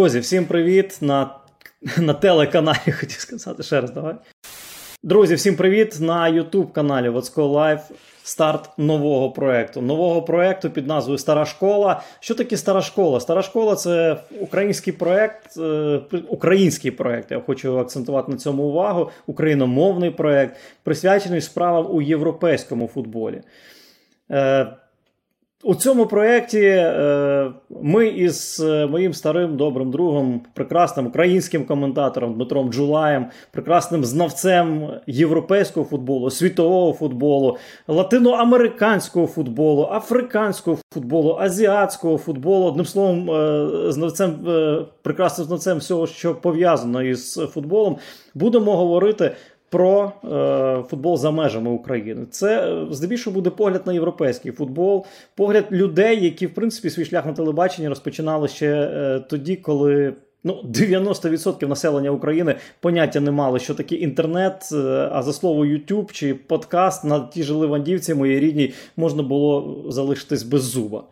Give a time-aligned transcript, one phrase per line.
[0.00, 1.34] Друзі, всім привіт на
[1.98, 2.76] на телеканалі.
[3.00, 4.14] Хотів сказати ще раз, давай.
[5.02, 7.80] Друзі, всім привіт на YouTube каналі Вацко Live.
[8.22, 9.82] Старт нового проекту.
[9.82, 12.02] Нового проекту під назвою Стара школа.
[12.20, 13.20] Що таке стара школа?
[13.20, 17.30] Стара школа це український проект, е, український проект.
[17.30, 19.10] Я хочу акцентувати на цьому увагу.
[19.26, 23.42] Україномовний проект, присвячений справам у європейському футболі.
[25.62, 32.72] У цьому проєкті е, ми із е, моїм старим добрим другом, прекрасним українським коментатором Дмитром
[32.72, 37.56] Джулаєм, прекрасним знавцем європейського футболу, світового футболу,
[37.88, 44.38] латиноамериканського футболу, африканського футболу, азіатського футболу, одним словом, е, знавцем,
[45.02, 47.96] прекрасним знавцем всього, що пов'язано із футболом,
[48.34, 49.36] будемо говорити
[49.70, 52.26] про е, футбол за межами України.
[52.30, 57.26] Це е, здебільшого буде погляд на європейський футбол, погляд людей, які в принципі свій шлях
[57.26, 60.14] на телебаченні розпочинали ще е, тоді, коли.
[60.44, 66.12] Ну, 90% населення України поняття не мали, що таке інтернет, е, а за слово YouTube
[66.12, 71.04] чи подкаст на ті ж Ливандівці, моїй рідній, можна було залишитись без зуба.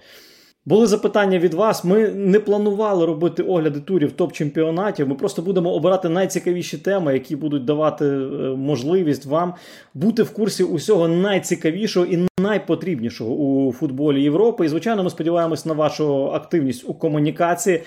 [0.66, 1.84] Були запитання від вас.
[1.84, 5.08] Ми не планували робити огляди турів топ-чемпіонатів.
[5.08, 8.18] Ми просто будемо обирати найцікавіші теми, які будуть давати е,
[8.56, 9.54] можливість вам
[9.94, 14.66] бути в курсі усього найцікавішого і найпотрібнішого у футболі Європи.
[14.66, 17.82] І звичайно, ми сподіваємось на вашу активність у комунікації.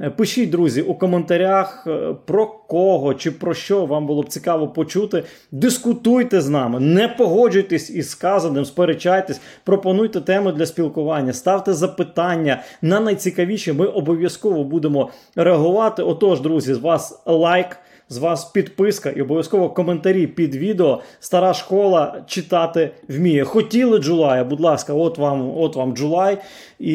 [0.00, 4.68] Е, пишіть, друзі, у коментарях е, про кого чи про що вам було б цікаво
[4.68, 5.24] почути.
[5.52, 13.00] Дискутуйте з нами, не погоджуйтесь із сказаним, сперечайтесь, пропонуйте теми для спілкування, ставте запитання на
[13.00, 13.72] найцікавіші.
[13.72, 16.02] Ми обов'язково будемо реагувати.
[16.02, 17.76] Отож, друзі, з вас лайк
[18.08, 21.00] з вас підписка і обов'язково коментарі під відео.
[21.20, 23.44] Стара школа читати вміє.
[23.44, 26.38] Хотіли Джулая, будь ласка, от вам от вам Джулай,
[26.78, 26.94] і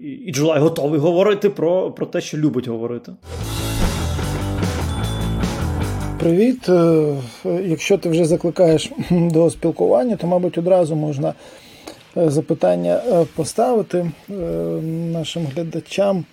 [0.00, 3.12] і Джулай готовий говорити про, про те, що любить говорити.
[6.22, 6.68] Привіт.
[6.68, 7.14] Е,
[7.64, 11.34] якщо ти вже закликаєш до спілкування, то, мабуть, одразу можна
[12.16, 14.10] е, запитання е, поставити
[15.12, 16.24] нашим глядачам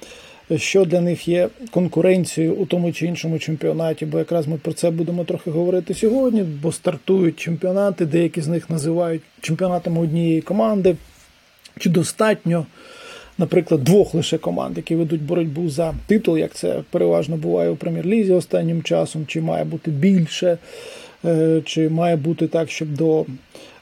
[0.58, 4.92] що для них є конкуренцією у тому чи іншому чемпіонаті, бо якраз ми про це
[4.92, 10.96] будемо трохи говорити сьогодні, бо стартують чемпіонати, деякі з них називають чемпіонатами однієї команди.
[11.80, 12.66] Чи достатньо,
[13.38, 18.34] наприклад, двох лише команд, які ведуть боротьбу за титул, як це переважно буває у прем'єр-лізі
[18.34, 20.58] останнім часом, чи має бути більше,
[21.26, 23.26] е, чи має бути так, щоб до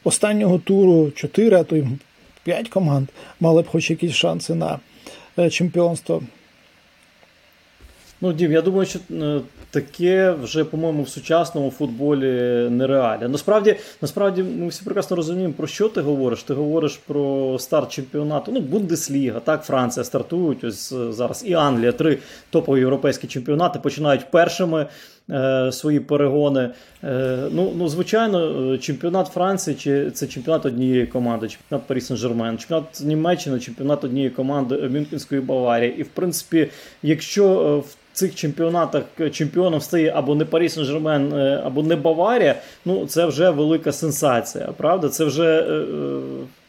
[0.04, 1.84] останнього туру 4, а то й
[2.44, 3.08] 5 команд
[3.40, 4.80] мали б хоч якісь шанси на
[5.40, 6.24] е, чемпіонство.
[8.22, 9.42] Ну, Дім, я думаю, що е,
[9.72, 12.32] таке вже, по-моєму, в сучасному футболі
[12.70, 13.30] нереально.
[13.30, 16.44] Насправді, насправді, ми всі прекрасно розуміємо, про що ти говориш.
[16.44, 18.52] Ти говориш про старт чемпіонату.
[18.52, 20.64] Ну, Бундесліга, так, Франція стартують.
[20.64, 22.18] Ось е, зараз і Англія, три
[22.50, 24.86] топові європейські чемпіонати починають першими.
[25.30, 26.70] Е, свої перегони.
[27.04, 33.02] Е, ну, ну, звичайно, чемпіонат Франції чи це чемпіонат однієї команди, чемпіонат Парі Сен-Жермен, чемпіонат
[33.06, 35.96] Німеччини, чемпіонат однієї команди Мюнхенської Баварії.
[35.98, 36.70] І в принципі,
[37.04, 42.56] якщо в цих чемпіонатах чемпіоном стає або не Парі Сен-Жермен, е, або не Баварія,
[42.86, 44.66] ну це вже велика сенсація.
[44.78, 45.10] Правда?
[45.10, 45.44] Це вже.
[45.44, 46.20] Е, е,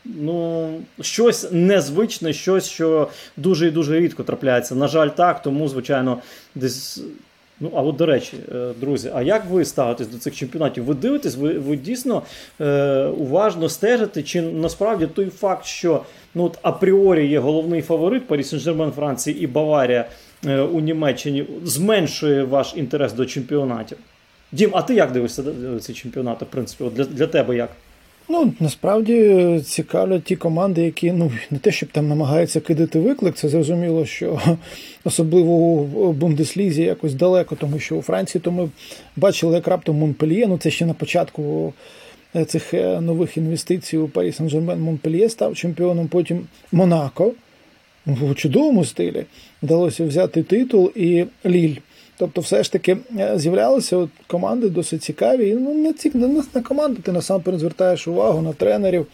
[0.04, 0.68] ну,
[1.00, 4.74] щось незвичне, щось, що дуже і дуже рідко трапляється.
[4.74, 6.18] На жаль, так, тому, звичайно,
[6.54, 7.02] десь.
[7.60, 8.36] Ну, а от до речі,
[8.80, 10.84] друзі, а як ви ставитесь до цих чемпіонатів?
[10.84, 12.22] Ви дивитесь, ви ви дійсно
[12.60, 14.22] е, уважно стежите?
[14.22, 16.02] Чи насправді той факт, що
[16.34, 20.04] ну, от апріорі є головний фаворит Парі Сен-Жермен Франції і Баварія
[20.46, 23.98] Е, у Німеччині зменшує ваш інтерес до чемпіонатів.
[24.52, 25.44] Дім, а ти як дивишся
[25.80, 26.44] ці чемпіонати?
[26.44, 27.70] В принципі, для, для тебе як?
[28.30, 33.34] Ну, насправді цікавлять ті команди, які ну не те, щоб там намагаються кидати виклик.
[33.34, 34.40] Це зрозуміло, що
[35.04, 38.70] особливо у Бундеслізі якось далеко, тому що у Франції то ми
[39.16, 41.72] бачили, як раптом Монпельє, ну це ще на початку
[42.36, 47.32] е, цих е, нових інвестицій у Парі Сан-Жермен Монпельє став чемпіоном, потім Монако
[48.06, 49.24] в чудовому стилі
[49.62, 51.76] вдалося взяти титул і Ліль.
[52.18, 55.48] Тобто, все ж таки е, з'являлися от команди досить цікаві.
[55.48, 59.06] І, ну, не ці не на команди, ти насамперед звертаєш увагу на тренерів,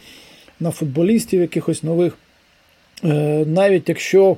[0.59, 2.17] на футболістів якихось нових.
[3.03, 4.37] Е, навіть якщо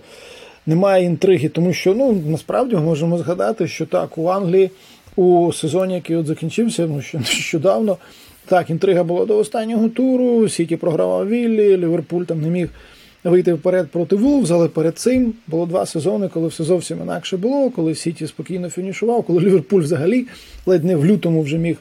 [0.66, 4.72] немає інтриги, тому що ну, насправді можемо згадати, що так, у Англії
[5.16, 7.98] у сезоні, який от закінчився, ну, що нещодавно,
[8.46, 12.69] так, інтрига була до останнього туру, Сіті програвав Віллі, Ліверпуль там не міг
[13.29, 17.69] вийти вперед проти Вулвз, але перед цим було два сезони, коли все зовсім інакше було,
[17.69, 20.27] коли Сіті спокійно фінішував, коли Ліверпуль взагалі
[20.65, 21.77] ледь не в лютому вже міг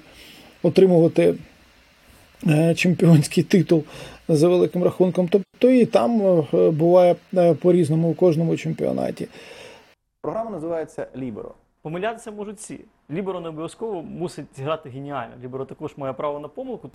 [0.63, 1.35] отримувати
[2.47, 3.85] е, чемпіонський титул
[4.29, 5.29] за великим рахунком.
[5.29, 6.23] Тобто і там
[6.55, 9.29] е, буває е, по-різному у кожному чемпіонаті.
[10.23, 11.55] Програма називається Ліберо.
[11.83, 12.81] Помилятися можуть всі.
[13.11, 15.35] Ліберо не обов'язково мусить грати геніально.
[15.45, 16.91] Ліберо також має право на помилку.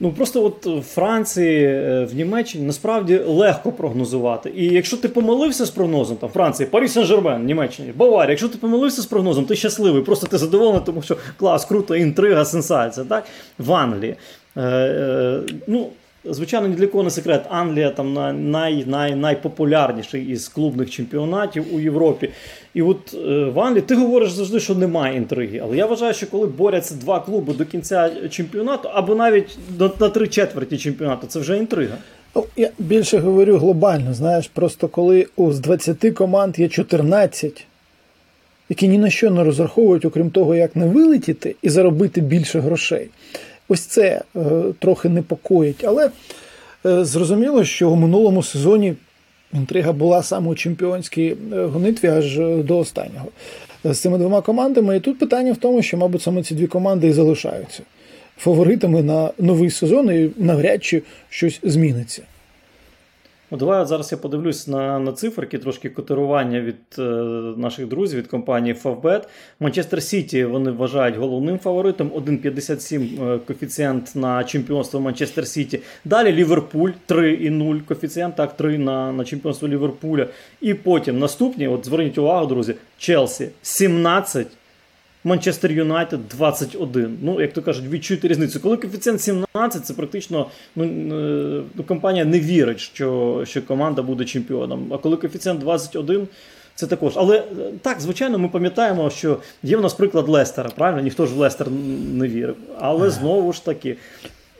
[0.00, 4.52] Ну просто от в Франції, е, в Німеччині насправді легко прогнозувати.
[4.56, 9.02] І якщо ти помилився з прогнозом, там Франції, Парі Сен-Жермен, Німеччині, Баварія, якщо ти помилився
[9.02, 13.06] з прогнозом, ти щасливий, просто ти задоволений, тому що клас, круто, інтрига, сенсація.
[13.06, 13.24] Так?
[13.58, 14.16] В Англії.
[14.56, 15.88] Е, е, ну,
[16.24, 17.44] Звичайно, ні для кого не секрет.
[17.48, 18.12] Англія там
[18.50, 22.30] най, най, найпопулярніший із клубних чемпіонатів у Європі.
[22.74, 25.60] І от е, в Англії ти говориш завжди, що немає інтриги.
[25.64, 30.08] Але я вважаю, що коли борються два клуби до кінця чемпіонату, або навіть до, на
[30.08, 31.96] три четверті чемпіонату, це вже інтрига.
[32.36, 34.14] Ну, я більше говорю глобально.
[34.14, 37.66] Знаєш, просто коли з 20 команд є 14,
[38.68, 43.08] які ні на що не розраховують, окрім того, як не вилетіти і заробити більше грошей.
[43.72, 44.40] Ось це е,
[44.78, 45.84] трохи непокоїть.
[45.84, 46.10] Але
[46.86, 48.94] е, зрозуміло, що у минулому сезоні
[49.54, 53.28] інтрига була саме у чемпіонській е, гонитві аж до останнього
[53.84, 54.96] з цими двома командами.
[54.96, 57.82] І тут питання в тому, що, мабуть, саме ці дві команди і залишаються
[58.38, 62.22] фаворитами на новий сезон, і навряд чи щось зміниться.
[63.52, 67.02] Ну, Давай зараз я подивлюсь на на циферки, трошки котирування від е,
[67.56, 69.22] наших друзів від компанії Favbet.
[69.60, 72.08] Манчестер Сіті вони вважають головним фаворитом.
[72.08, 75.80] 1,57 е, коефіцієнт на чемпіонство Манчестер Сіті.
[76.04, 80.26] Далі Ліверпуль 3,0 коефіцієнт, так, 3 на на чемпіонство Ліверпуля.
[80.60, 84.46] І потім наступні, от зверніть увагу, друзі, Челсі 17.
[85.24, 87.18] Манчестер Юнайтед 21.
[87.22, 88.60] Ну, як то кажуть, відчуйте різницю.
[88.60, 90.46] Коли коефіцієнт 17, це практично
[90.76, 94.92] ну, е, ну, компанія не вірить, що що команда буде чемпіоном.
[94.92, 96.28] А коли коефіцієнт 21,
[96.74, 97.12] це також.
[97.16, 97.42] Але е,
[97.82, 100.70] так, звичайно, ми пам'ятаємо, що є в нас приклад Лестера.
[100.70, 101.70] Правильно, ніхто ж в Лестер
[102.12, 102.56] не вірив.
[102.78, 103.96] Але знову ж таки.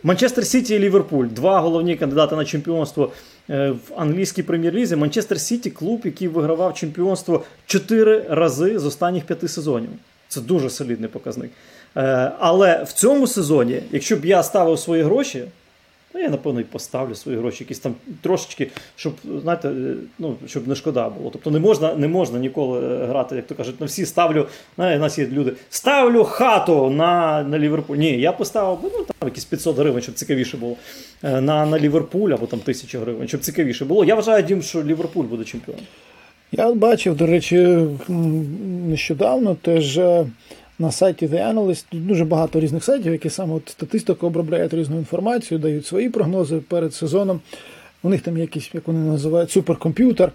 [0.04, 3.12] Манчестер Сіті і Ліверпуль два головні кандидати на чемпіонство
[3.50, 4.96] е, в англійській прем'єр-лізі.
[4.96, 9.90] Манчестер Сіті клуб, який вигравав чемпіонство чотири рази з останніх п'яти сезонів.
[10.32, 11.50] Це дуже солідний показник.
[11.96, 15.44] Е, але в цьому сезоні, якщо б я ставив свої гроші,
[16.14, 20.68] ну я напевно і поставлю свої гроші, якісь там трошечки, щоб знаєте, е, ну, щоб
[20.68, 21.30] не шкода було.
[21.30, 24.46] Тобто не можна не можна ніколи е, грати, як то кажуть, на всі ставлю.
[24.76, 27.96] У нас є люди, ставлю хату на на Ліверпуль.
[27.96, 30.76] Ні, я поставив ну, там якісь 500 гривень, щоб цікавіше було.
[31.22, 34.04] На на Ліверпуль або там 1000 гривень, щоб цікавіше було.
[34.04, 35.84] Я вважаю, Дім, що Ліверпуль буде чемпіоном.
[36.54, 37.78] Я бачив, до речі,
[38.88, 40.26] нещодавно теж е,
[40.78, 45.58] на сайті The Analyst дуже багато різних сайтів, які саме от статистику обробляють різну інформацію,
[45.58, 47.40] дають свої прогнози перед сезоном.
[48.02, 50.32] У них там якийсь, як вони називають, суперкомп'ютер,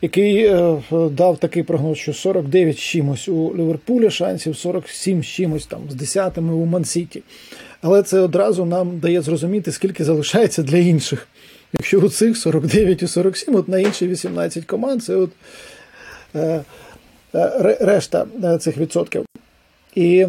[0.00, 5.94] який е, дав такий прогноз, що 49 чимось у Ліверпулі шансів, 47 чимось там з
[5.94, 7.22] десятими у Мансіті.
[7.82, 11.28] Але це одразу нам дає зрозуміти, скільки залишається для інших.
[11.72, 15.30] Якщо у цих 49 і 47, от на інші 18 команд, це от
[16.34, 16.64] е,
[17.34, 19.24] е, решта е, цих відсотків.
[19.94, 20.26] І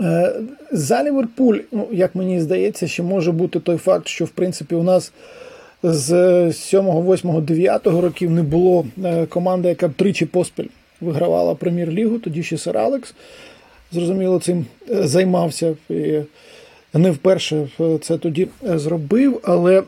[0.00, 0.32] е,
[0.72, 4.82] за Ліверпуль, ну, як мені здається, ще може бути той факт, що в принципі у
[4.82, 5.12] нас
[5.82, 8.86] з 7, 8, 9 років не було
[9.28, 10.68] команди, яка б тричі поспіль
[11.00, 13.14] вигравала прем'єр-лігу, тоді ще Сер Алекс.
[13.92, 15.76] Зрозуміло, цим займався.
[15.90, 16.18] І
[16.94, 17.68] не вперше
[18.02, 19.82] це тоді зробив, але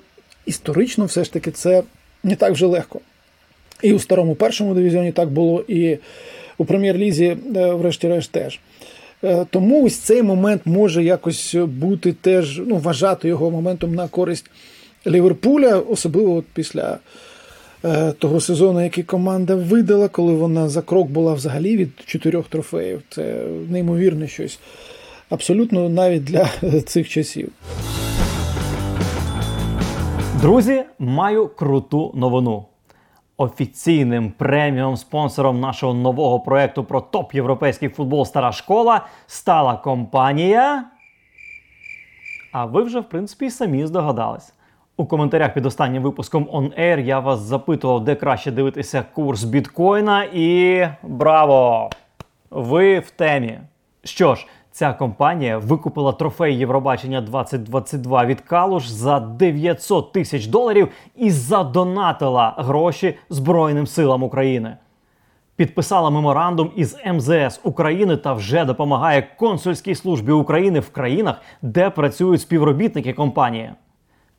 [0.46, 1.82] історично все ж таки це
[2.22, 3.00] не так вже легко.
[3.82, 5.98] І у старому першому дивізіоні так було, і
[6.58, 8.60] у прем'єр-лізі, е, врешті-решт, теж.
[9.24, 14.50] Е, тому ось цей момент може якось бути теж ну, вважати його моментом на користь
[15.06, 16.98] Ліверпуля, особливо от після
[17.84, 23.02] е, того сезону, який команда видала, коли вона за крок була взагалі від чотирьох трофеїв.
[23.10, 24.58] Це неймовірне щось.
[25.28, 26.50] Абсолютно навіть для
[26.86, 27.48] цих часів.
[30.40, 32.64] Друзі, маю круту новину.
[33.36, 40.84] Офіційним преміум спонсором нашого нового проекту про топ європейський футбол Стара школа стала компанія.
[42.52, 44.52] А ви вже, в принципі, самі здогадались.
[44.96, 50.24] У коментарях під останнім випуском On Air я вас запитував, де краще дивитися курс біткоїна,
[50.24, 51.90] і браво!
[52.50, 53.58] Ви в темі.
[54.04, 54.46] Що ж,
[54.80, 63.18] Ця компанія викупила трофей Євробачення 2022 від Калуш за 900 тисяч доларів і задонатила гроші
[63.30, 64.76] Збройним силам України.
[65.56, 72.40] Підписала меморандум із МЗС України та вже допомагає консульській службі України в країнах, де працюють
[72.40, 73.70] співробітники компанії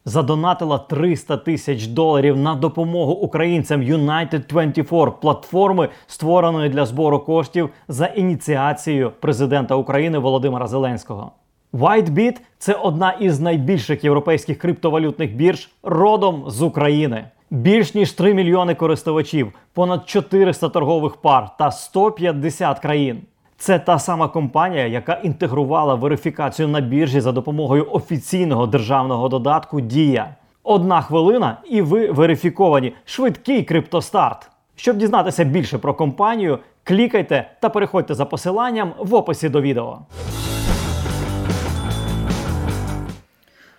[0.06, 8.06] задонатила 300 тисяч доларів на допомогу українцям United 24 платформи, створеної для збору коштів за
[8.06, 11.32] ініціацією президента України Володимира Зеленського.
[11.74, 17.26] WhiteBit– це одна із найбільших європейських криптовалютних бірж родом з України.
[17.50, 23.22] Більш ніж 3 мільйони користувачів, понад 400 торгових пар та 150 країн.
[23.62, 30.36] Це та сама компанія, яка інтегрувала верифікацію на біржі за допомогою офіційного державного додатку Дія.
[30.64, 32.94] Одна хвилина, і ви верифіковані.
[33.06, 34.50] Швидкий криптостарт.
[34.76, 40.00] Щоб дізнатися більше про компанію, клікайте та переходьте за посиланням в описі до відео.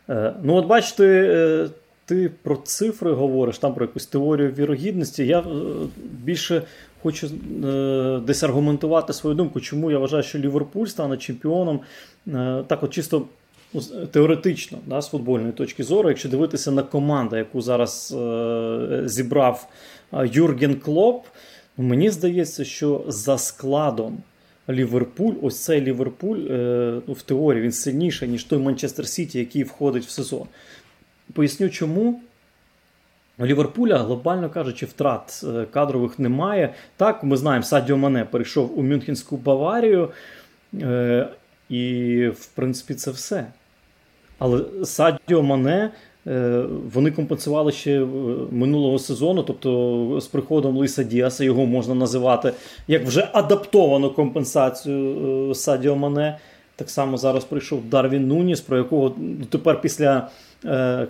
[0.08, 1.68] Е, ну, от бачите, е,
[2.04, 5.26] ти про цифри говориш, там про якусь теорію вірогідності.
[5.26, 5.44] Я е,
[6.24, 6.62] більше
[7.02, 7.30] хочу
[8.26, 11.80] десь аргументувати свою думку, чому я вважаю, що Ліверпуль стане чемпіоном.
[12.66, 13.26] Так, от чисто
[14.10, 18.16] теоретично, да, з футбольної точки зору, якщо дивитися на команду, яку зараз
[19.04, 19.68] зібрав
[20.12, 21.26] Юрген Клоп,
[21.76, 24.18] мені здається, що за складом.
[24.70, 29.64] Ліверпуль, ось цей Ліверпуль е, ну, в теорії він сильніший, ніж той Манчестер Сіті, який
[29.64, 30.46] входить в сезон.
[31.32, 32.20] Поясню, чому.
[33.38, 36.74] У Ліверпуля, глобально кажучи, втрат е, кадрових немає.
[36.96, 40.10] Так, ми знаємо, Садіо Мане перейшов у Мюнхенську Баварію,
[40.82, 41.28] е,
[41.68, 43.46] і, в принципі, це все.
[44.38, 45.90] Але Садіо Мане
[46.26, 48.00] Е, вони компенсували ще
[48.50, 52.52] минулого сезону, тобто з приходом Лиса Діаса його можна називати
[52.88, 56.38] як вже адаптовану компенсацію Садіо Мане.
[56.76, 59.14] Так само зараз прийшов Дарвін Нуніс, про якого
[59.50, 60.28] тепер після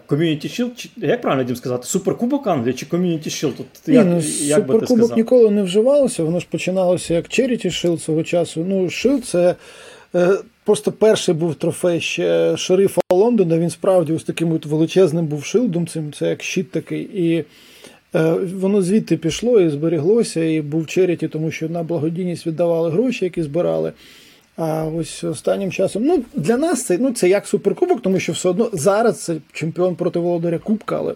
[0.09, 3.53] Community Shield, як правильно їм сказати, Суперкубок Англії чи Community Shield?
[3.53, 5.17] Тут, як, ну, як би ти сказав?
[5.17, 8.65] ніколи не вживалося, воно ж починалося як Charity Shield свого часу.
[8.69, 9.55] Ну, Shield це.
[10.65, 13.59] Просто перший був трофей ще шерифа Лондона.
[13.59, 15.87] Він справді ось таким от величезним був шилдом.
[15.87, 17.01] Цим це як щит такий.
[17.15, 17.45] І
[18.15, 23.25] е, воно звідти пішло і зберіглося, і був черіті, тому що на благодійність віддавали гроші,
[23.25, 23.93] які збирали.
[24.57, 28.49] А ось останнім часом, ну для нас це ну це як суперкубок, тому що все
[28.49, 31.15] одно зараз це чемпіон проти Володаря Кубка, але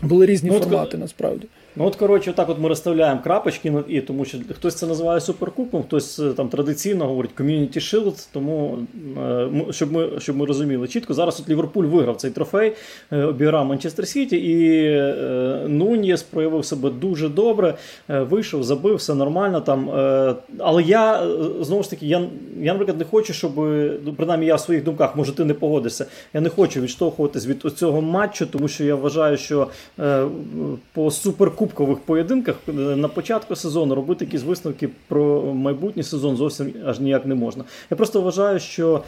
[0.00, 0.08] так.
[0.08, 1.46] були різні ну, формати насправді.
[1.76, 5.82] Ну от коротше, так от ми розставляємо крапочки, і тому що хтось це називає суперкубком,
[5.82, 8.78] хтось е, там традиційно говорить Community Shield, Тому
[9.18, 12.72] е, щоб ми щоб ми розуміли чітко, зараз от Ліверпуль виграв цей трофей,
[13.12, 14.82] е, обіграв Манчестер Сіті, і
[15.68, 17.74] Нунієс проявив себе дуже добре.
[18.08, 19.90] Вийшов, забив, все нормально там.
[20.58, 21.26] Але я
[21.60, 22.22] знову ж таки, я,
[22.60, 23.52] я наприклад, не хочу, щоб
[24.04, 26.06] ну, принаймні я в своїх думках, може, ти не погодишся.
[26.34, 29.51] Я не хочу відштовхуватись від цього матчу, тому що я вважаю, що
[30.92, 36.72] по суперкубку кубкових поєдинках е, на початку сезону робити якісь висновки про майбутній сезон зовсім
[36.86, 37.64] аж ніяк не можна.
[37.90, 39.02] Я просто вважаю, що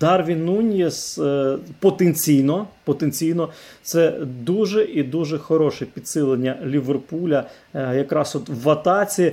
[0.00, 3.48] Дарвін Нунієс е, потенційно потенційно
[3.82, 4.10] це
[4.44, 9.32] дуже і дуже хороше підсилення Ліверпуля, е, якраз от в атаці.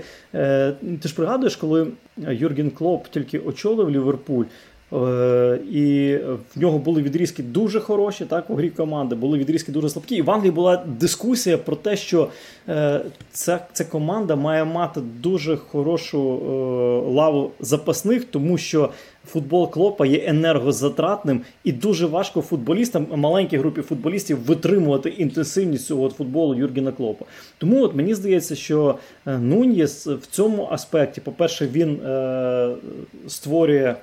[1.02, 4.46] Ти ж пригадуєш, коли Юрген Клоп тільки очолив Ліверпуль.
[4.96, 6.18] Е, і
[6.56, 10.16] в нього були відрізки дуже хороші, так, у грі команди, були відрізки дуже слабкі.
[10.16, 12.30] І в Англії була дискусія про те, що
[12.70, 18.90] е, ця ця команда має мати дуже хорошу е, лаву запасних, тому що
[19.26, 26.56] футбол клопа є енергозатратним і дуже важко футболістам, маленькій групі футболістів, витримувати інтенсивність цього футболу
[26.56, 27.26] Юргена Клопа.
[27.58, 32.00] Тому от мені здається, що Нуньєс в цьому аспекті, по-перше, він
[33.28, 33.96] створює.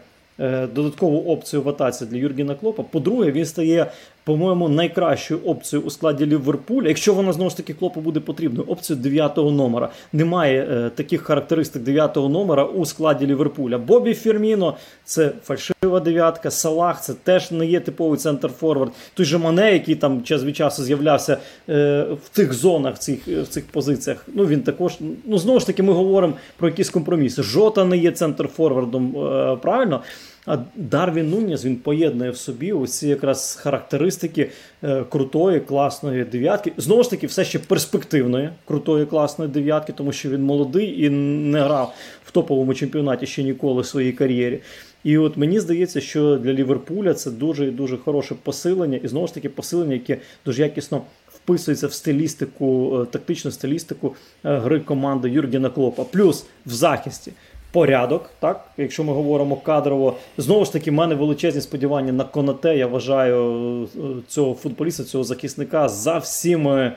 [0.43, 2.83] Е, додаткову опцію в атаці для Юргіна Клопа.
[2.83, 3.87] По-друге, він стає,
[4.25, 6.89] по-моєму, найкращою опцією у складі Ліверпуля.
[6.89, 9.89] Якщо вона знову ж таки клопу буде потрібною, опцію 9-го номера.
[10.13, 13.79] Немає е, таких характеристик 9-го номера у складі Ліверпуля.
[13.79, 18.93] Бобі Ферміно це фальшива дев'ятка, Салах це теж не є типовий центр форвард.
[19.15, 23.47] Той же Мане, який там час від часу з'являвся е, в тих зонах, цих, в
[23.47, 24.27] цих позиціях.
[24.35, 24.93] Ну він також,
[25.25, 27.43] ну знову ж таки, ми говоримо про якісь компроміси.
[27.43, 30.01] Жота не є центр форвардом, е, правильно.
[30.47, 34.51] А Дарвін Нуніс він поєднує в собі усі якраз характеристики
[34.85, 36.73] е, крутої, класної дев'ятки.
[36.77, 41.61] Знову ж таки, все ще перспективної крутої, класної дев'ятки, тому що він молодий і не
[41.61, 41.95] грав
[42.25, 44.61] в топовому чемпіонаті ще ніколи в своїй кар'єрі.
[45.05, 49.27] І от мені здається, що для Ліверпуля це дуже і дуже хороше посилення, і знову
[49.27, 51.03] ж таки посилення, яке дуже якісно
[51.35, 56.05] вписується в стилістику, е, тактичну стилістику е, гри команди Юргена Клопа.
[56.05, 57.33] Плюс в захисті
[57.73, 58.31] порядок.
[58.41, 62.77] Так, Якщо ми говоримо кадрово, знову ж таки, в мене величезні сподівання на Конате.
[62.77, 63.99] Я вважаю е,
[64.29, 66.93] цього футболіста, цього захисника за всіми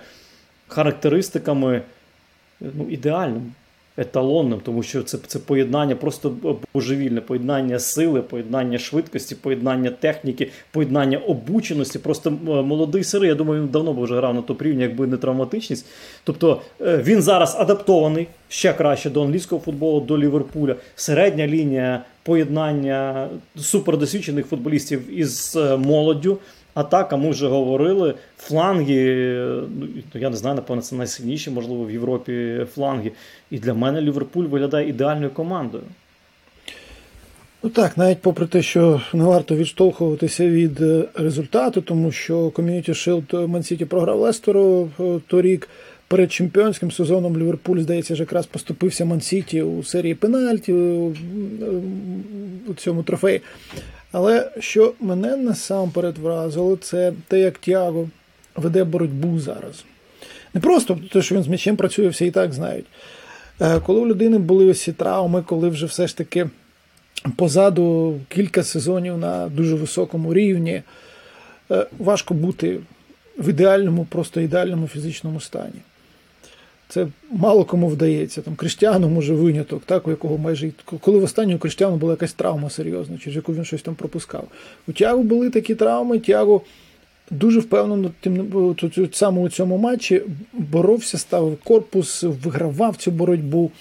[0.68, 1.82] характеристиками
[2.62, 3.54] ну, ідеальним
[3.98, 6.36] еталонним, тому що це це поєднання просто
[6.74, 12.00] божевільне, поєднання сили, поєднання швидкості, поєднання техніки, поєднання обученості.
[12.00, 15.18] Просто молодий сирий, я думаю, він давно б вже грав на топ рівні, якби не
[15.18, 15.86] травматичність.
[16.24, 20.76] Тобто е, він зараз адаптований ще краще до англійського футболу, до Ліверпуля.
[20.96, 26.38] Середня лінія поєднання супердосвідчених футболістів із е, молоддю.
[26.76, 28.14] Атака, ми вже говорили.
[28.38, 29.36] Фланги,
[30.14, 33.12] ну я не знаю, напевно, це найсильніші, можливо, в Європі фланги.
[33.52, 35.84] І для мене Ліверпуль виглядає ідеальною командою.
[37.64, 42.90] Ну так, навіть попри те, що не варто відштовхуватися від е, результату, тому що Community
[42.90, 45.70] Shield Мансіті програв Лестеру е, торік.
[46.08, 50.74] Перед чемпіонським сезоном Ліверпуль, здається, якраз поступився Мансіті у серії пенальті
[52.68, 53.42] у цьому трофеї.
[54.18, 58.10] Але що мене насамперед вразило, це те, як Тіаго
[58.56, 59.86] веде боротьбу зараз.
[60.54, 62.86] Не просто те, що він з м'ячем працює, всі і так знають.
[63.62, 66.50] Е, коли у людини були ось ці травми, коли вже все ж таки
[67.36, 70.82] позаду кілька сезонів на дуже високому рівні,
[71.72, 72.80] е, важко бути
[73.38, 75.82] в ідеальному, просто ідеальному фізичному стані.
[76.90, 78.42] Це мало кому вдається.
[78.42, 82.70] Там Криштіану може виняток, так, у якого майже коли в останнього Криштіану була якась травма
[82.70, 84.48] серйозна, через яку він щось там пропускав.
[84.88, 86.62] У Тягу були такі травми, Тягу
[87.32, 88.76] дуже впевнено тим
[89.12, 90.22] саме у цьому матчі
[90.54, 93.72] боровся, ставив корпус, вигравав цю боротьбу.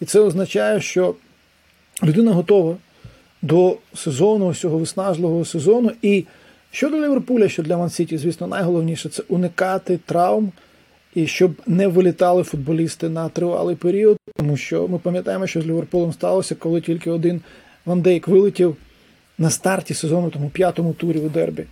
[0.00, 1.14] І це означає, що
[2.02, 2.76] людина готова
[3.42, 5.92] до сезону, цього виснажливого сезону.
[6.02, 6.24] І
[6.70, 10.52] що до Ліверпуля, що для Ман-Сіті, звісно, найголовніше це уникати травм
[11.18, 16.12] і щоб не вилітали футболісти на тривалий період, тому що ми пам'ятаємо, що з Ліверпулем
[16.12, 17.40] сталося, коли тільки один
[17.86, 18.76] Вандейк вилетів
[19.38, 21.64] на старті сезону, тому п'ятому турі у Дербі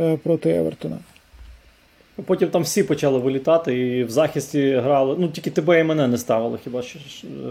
[0.00, 0.98] е, проти Евертона.
[2.24, 5.16] Потім там всі почали вилітати і в захисті грали.
[5.18, 6.98] Ну тільки тебе і мене не ставили, хіба що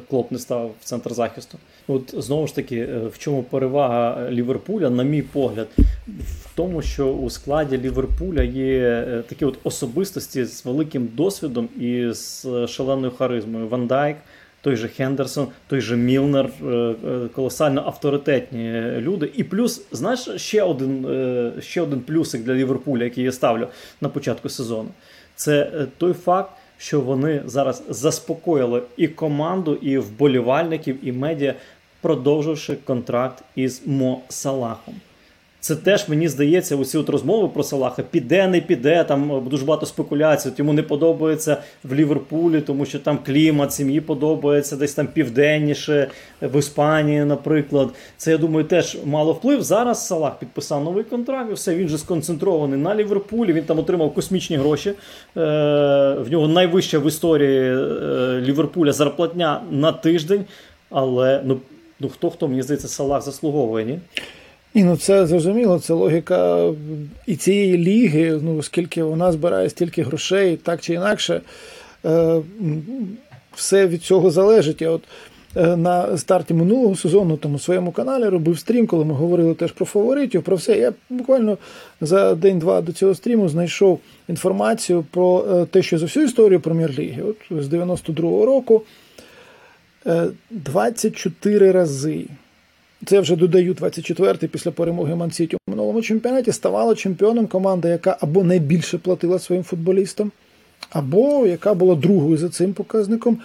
[0.10, 1.58] клоп не став в центр захисту.
[1.88, 5.68] От знову ж таки, е, в чому перевага Ліверпуля, на мій погляд,
[6.08, 12.08] в тому, що у складі Ліверпуля є е, такі от особистості з великим досвідом і
[12.12, 13.68] з шаленою харизмою.
[13.68, 14.18] Ван Дайк,
[14.66, 16.96] той же Хендерсон, той же Мілнер, е, е,
[17.36, 19.32] колосально авторитетні люди.
[19.36, 23.68] І плюс, знаєш, ще один е, ще один плюсик для Ліверпуля, який я ставлю
[24.02, 24.90] на початку сезону.
[25.36, 31.54] Це той факт, що вони зараз заспокоїли і команду, і вболівальників, і медіа,
[32.02, 34.96] продовживши контракт із Мо Салахом.
[35.66, 39.04] Це теж мені здається, усі от розмови про Салаха піде, не піде.
[39.04, 40.50] Там дуже багато спекуляцій.
[40.50, 46.08] От йому не подобається в Ліверпулі, тому що там клімат, сім'ї подобається, десь там південніше,
[46.42, 47.90] в Іспанії, наприклад.
[48.18, 49.64] Це я думаю, теж мало вплив.
[49.64, 51.52] Зараз Салах підписав новий контракт.
[51.52, 53.54] і Все він же сконцентрований на Ліверпулі.
[53.54, 54.90] Він там отримав космічні гроші.
[54.90, 54.96] Е,
[56.20, 60.46] В нього найвища в історії е, Ліверпуля зарплатня на тиждень.
[60.90, 61.60] Але ну
[62.00, 64.00] ну хто хто мені здається, Салах заслуговує, ні?
[64.76, 66.72] І ну це зрозуміло, це логіка
[67.26, 71.42] і цієї ліги, ну оскільки вона збирає стільки грошей, так чи інакше,
[72.06, 72.42] е,
[73.56, 74.82] все від цього залежить.
[74.82, 75.02] Я от
[75.56, 79.72] е, на старті минулого сезону там у своєму каналі робив стрім, коли ми говорили теж
[79.72, 80.78] про фаворитів, про все.
[80.78, 81.58] Я буквально
[82.02, 87.24] за день-два до цього стріму знайшов інформацію про е, те, що за всю історію прем'єр-ліги,
[87.24, 88.82] от з 92-го року,
[90.52, 92.26] 24 рази
[93.06, 98.44] це вже додаю 24-й після перемоги Мансіті у минулому чемпіонаті, ставала чемпіоном команда, яка або
[98.44, 100.32] найбільше платила своїм футболістам,
[100.90, 103.38] або яка була другою за цим показником.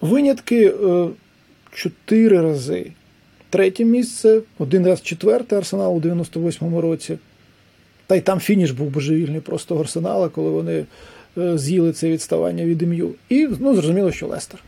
[0.00, 1.08] Винятки е,
[1.72, 2.92] чотири рази.
[3.50, 7.18] Третє місце, один раз четверте арсенал у 98-му році.
[8.06, 10.84] Та й там фініш був божевільний просто арсенала, коли вони
[11.38, 13.14] е, з'їли це відставання від ім'ю.
[13.28, 14.64] І ну, зрозуміло, що Лестер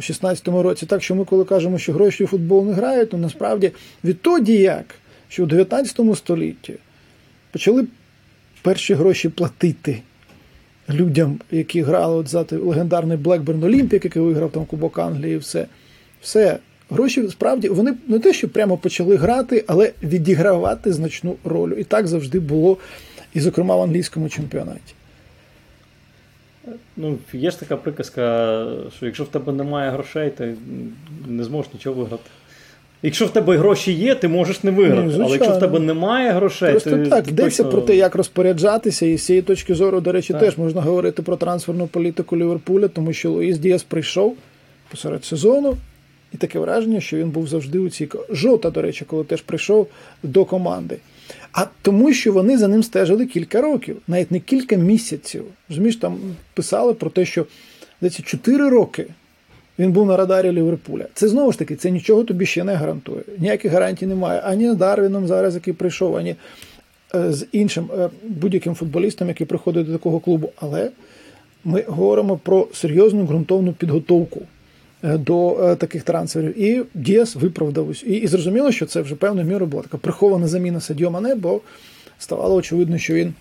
[0.00, 0.86] у 16-му році.
[0.86, 3.72] Так що ми, коли кажемо, що гроші у футбол не грають, то насправді
[4.04, 4.94] відтоді як,
[5.28, 6.74] що у 19 столітті
[7.52, 7.86] почали
[8.62, 10.02] перші гроші платити
[10.90, 15.66] людям, які грали от за легендарний Блекберн Олімпік, який виграв там Кубок Англії, і все.
[16.22, 16.58] Все.
[16.90, 21.74] Гроші справді вони не те, що прямо почали грати, але відігравати значну роль.
[21.78, 22.76] І так завжди було,
[23.34, 24.94] і, зокрема, в англійському чемпіонаті.
[26.96, 30.54] Ну, Є ж така приказка, що якщо в тебе немає грошей, ти
[31.28, 32.30] не зможеш нічого виграти.
[33.02, 35.08] Якщо в тебе гроші є, ти можеш не виграти.
[35.18, 37.78] Ну, але якщо в тебе немає грошей, Просто ти, так, йдеться точно...
[37.78, 40.42] про те, як розпоряджатися, і з цієї точки зору, до речі, так.
[40.42, 44.36] теж можна говорити про трансферну політику Ліверпуля, тому що Луїс Діас прийшов
[44.90, 45.76] посеред сезону,
[46.32, 49.86] і таке враження, що він був завжди у цій жота, до речі, коли теж прийшов
[50.22, 50.96] до команди
[51.52, 55.44] а тому, що вони за ним стежили кілька років, навіть не кілька місяців.
[55.68, 56.18] Розумієш, там
[56.54, 57.46] писали про те, що
[58.00, 59.06] здається, 4 роки
[59.78, 61.06] він був на радарі Ліверпуля.
[61.14, 63.22] Це знову ж таки, це нічого тобі ще не гарантує.
[63.38, 64.40] Ніяких гарантій немає.
[64.44, 66.36] Ані з Дарвіном зараз, який прийшов, ані
[67.14, 70.50] е, з іншим е, будь-яким футболістом, який приходить до такого клубу.
[70.56, 70.90] Але
[71.64, 74.40] ми говоримо про серйозну ґрунтовну підготовку.
[75.04, 76.60] Е, до е, таких трансферів.
[76.62, 78.04] І Діас виправдав.
[78.04, 81.60] І, і зрозуміло, що це вже певною мірою була така прихована заміна Садіо Мане, бо
[82.18, 83.34] ставало очевидно, що він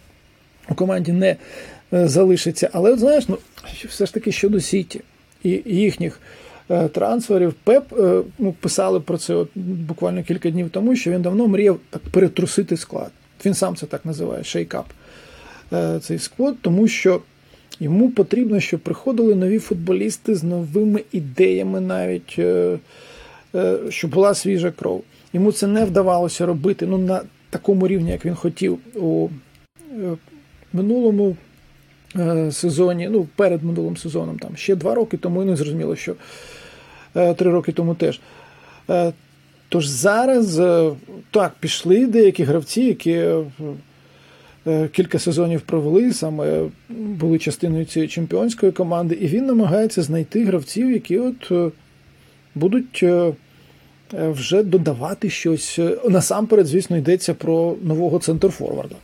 [0.69, 1.35] у команді не
[1.91, 2.69] залишиться.
[2.73, 3.37] Але от знаєш, ну
[3.87, 5.01] все ж таки щодо Сіті
[5.43, 6.19] і їхніх.
[6.91, 7.83] Трансферів Пеп
[8.39, 12.77] ну, писали про це от буквально кілька днів тому, що він давно мріяв так перетрусити
[12.77, 13.11] склад.
[13.45, 14.85] Він сам це так називає шейкап
[16.01, 17.21] цей склад, тому що
[17.79, 22.79] Йому потрібно, щоб приходили нові футболісти з новими ідеями, навіть е,
[23.55, 25.03] е, щоб була свіжа кров.
[25.33, 29.29] Йому це не вдавалося робити ну, на такому рівні, як він хотів у
[29.91, 30.17] е,
[30.73, 31.37] минулому
[32.51, 36.15] сезоні, ну, перед минулим сезоном, там ще два роки тому і не зрозуміло, що
[37.13, 38.19] три роки тому теж.
[39.69, 40.55] Тож зараз
[41.31, 43.25] так, пішли деякі гравці, які
[44.91, 51.19] кілька сезонів провели, саме були частиною цієї чемпіонської команди, і він намагається знайти гравців, які
[51.19, 51.71] от е,
[52.55, 53.33] будуть е,
[54.13, 55.79] вже додавати щось.
[56.09, 58.95] Насамперед, звісно, йдеться про нового центрфорварда.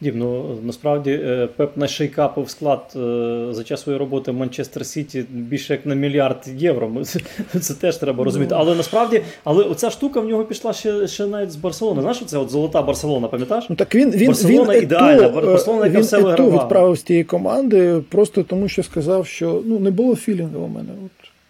[0.00, 5.24] Дім, ну насправді е, Пеп нашейкапив склад е, за час своєї роботи в Манчестер Сіті
[5.30, 6.92] більше як на мільярд євро.
[7.60, 8.54] Це, теж треба розуміти.
[8.58, 12.00] Але насправді, але оця штука в нього пішла ще ще навіть з Барселони.
[12.00, 13.66] Знаєш, це от золота Барселона, пам'ятаєш?
[13.68, 15.26] Ну так він він Барселона він ідеальна.
[15.26, 16.62] Ето, Барселона, яка він все вигравала.
[16.62, 20.88] відправив з тієї команди, просто тому що сказав, що ну не було філінгу у мене.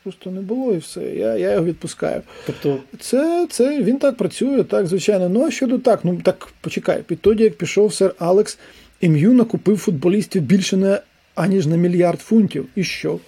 [0.03, 1.01] Просто не було і все.
[1.01, 2.23] Я я його відпускаю.
[2.47, 5.29] Тобто, це це він так працює, так, звичайно.
[5.29, 8.59] Ну а щодо так, ну так почекай, підтоді, як пішов сер Алекс,
[9.01, 11.01] ім'ю накупив футболістів більше не
[11.35, 12.67] аніж на мільярд фунтів.
[12.75, 13.19] І що?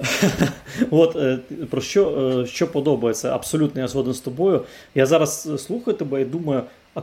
[0.90, 1.38] От е,
[1.70, 4.64] про що е, що подобається, абсолютно я згоден з тобою.
[4.94, 6.62] Я зараз слухаю тебе і думаю,
[6.94, 7.00] а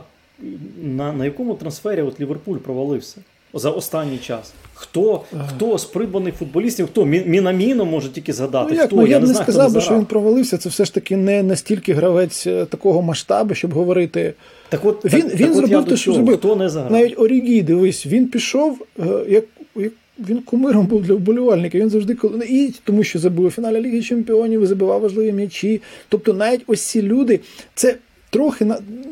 [0.82, 3.20] на на якому трансфері от Ліверпуль провалився?
[3.54, 4.52] За останній час.
[4.74, 8.68] Хто хто з придбаних футболістів, хто Мінаміно може тільки згадати?
[8.70, 8.86] Ну, як?
[8.86, 8.96] хто?
[8.96, 10.58] Ну, я, я не, не сказав би, що він провалився.
[10.58, 14.34] Це все ж таки не настільки гравець е, такого масштабу, щоб говорити.
[14.68, 16.38] Так от він так, він так зробив те, що зробив.
[16.38, 16.92] Хто не заграв?
[16.92, 19.44] Навіть Орігі, дивись, він пішов е, як.
[19.76, 19.92] як
[20.28, 21.78] він кумиром був для вболівальника.
[21.78, 25.82] Він завжди коли і тому, що забув у фіналі Ліги Чемпіонів, забивав важливі м'ячі.
[26.08, 27.40] Тобто, навіть ось ці люди,
[27.74, 27.96] це
[28.34, 28.66] трохи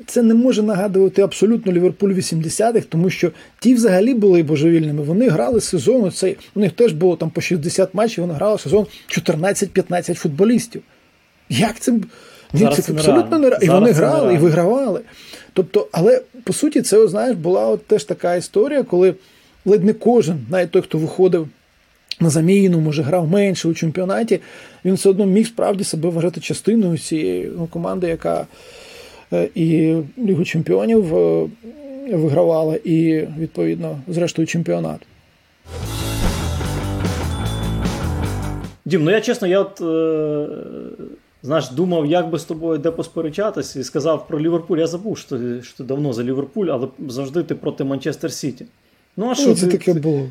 [0.06, 3.30] це не може нагадувати абсолютно Ліверпуль 80-х, тому що
[3.61, 5.02] ті взагалі були божевільними.
[5.02, 6.04] Вони грали сезон.
[6.04, 10.82] Оцей, у них теж було там по 60 матчів, вони грали сезон 14-15 футболістів.
[11.48, 11.92] Як це?
[12.52, 15.00] Ні, це абсолютно не І вони грали і вигравали.
[15.52, 19.14] Тобто, але по суті, це знаєш, була от теж така історія, коли
[19.64, 21.48] ледь не кожен, навіть той, хто виходив
[22.20, 24.40] на заміну, може, грав менше у чемпіонаті,
[24.85, 28.46] він все одно міг справді себе вважати частиною цієї ну, команди, яка
[29.54, 31.48] і Лігу Чемпіонів е,
[32.12, 35.00] вигравала, і, відповідно, зрештою, чемпіонат.
[38.84, 40.46] Дім, ну я чесно, я от е,
[41.42, 44.78] знаєш, думав, як би з тобою де посперечатись, і сказав про Ліверпуль.
[44.78, 48.66] Я забув, що ти, що ти давно за Ліверпуль, але завжди ти проти Манчестер Сіті.
[49.16, 50.28] Ну, а що це ти, таке було?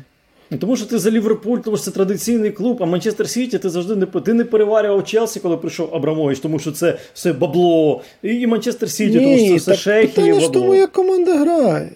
[0.60, 3.96] Тому що ти за Ліверпуль, тому що це традиційний клуб, а Манчестер Сіті ти завжди
[3.96, 8.02] не ти не переварював Челсі, коли прийшов Абрамович, тому що це все бабло.
[8.22, 10.40] І Манчестер Сіті, тому що це все бабло.
[10.40, 11.90] ж тому, як команда грає.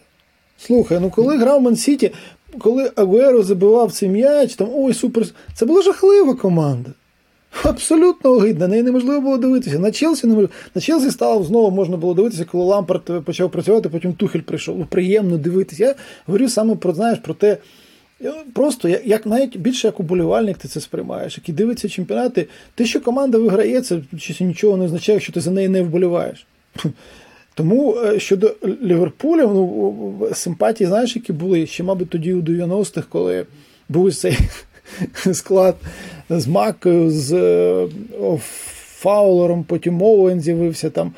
[0.59, 2.11] Слухай, ну коли грав Ман Сіті,
[2.59, 5.27] коли Агуеро забивав цей м'яч, там ой, супер.
[5.55, 6.91] Це була жахлива команда.
[7.63, 9.79] Абсолютно огидна, на неї неможливо було дивитися.
[9.79, 10.53] На Челсі неможливо.
[10.75, 14.79] На Челсі стало знову можна було дивитися, коли Лампард почав працювати, потім Тухель прийшов.
[14.79, 15.85] Ну, приємно дивитися.
[15.85, 15.95] Я
[16.27, 17.57] говорю саме про знаєш, про те.
[18.55, 23.39] Просто як навіть більше як уболівальник ти це сприймаєш, який дивиться чемпіонати, те, що команда
[23.39, 23.99] виграє, це
[24.41, 26.47] нічого не означає, що ти за неї не вболіваєш.
[27.55, 33.47] Тому е, щодо Ліверпуля, ну, симпатії, знаєш, які були ще, мабуть, тоді у 90-х, коли
[33.89, 34.39] був цей
[35.33, 35.75] склад
[36.31, 37.89] з Макою, з
[38.99, 41.13] Фаулером, потім Оуен з'явився там.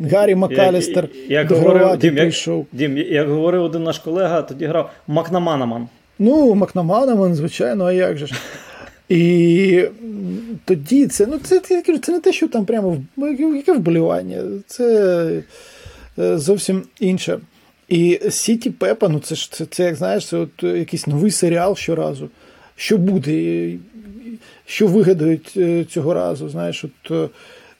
[0.00, 2.16] Гаррі Макалістер як, як, говорив, Дім.
[2.16, 2.34] Як,
[2.72, 5.88] Дім, як говорив один наш колега, тоді грав Макнаманаман.
[6.24, 8.34] Ну, Макнаманаман, звичайно, а як же ж.
[9.08, 9.84] І
[10.64, 12.96] тоді це ну, це, я кажу, це не те, що там прямо
[13.56, 15.42] яке вболівання, це
[16.18, 17.40] е, зовсім інше.
[17.88, 21.76] І Сіті Пепа, ну це ж це, це як знаєш, це от якийсь новий серіал
[21.76, 22.28] щоразу.
[22.76, 23.72] Що буде,
[24.66, 26.48] що вигадають е, цього разу?
[26.48, 27.28] Знаєш, от е,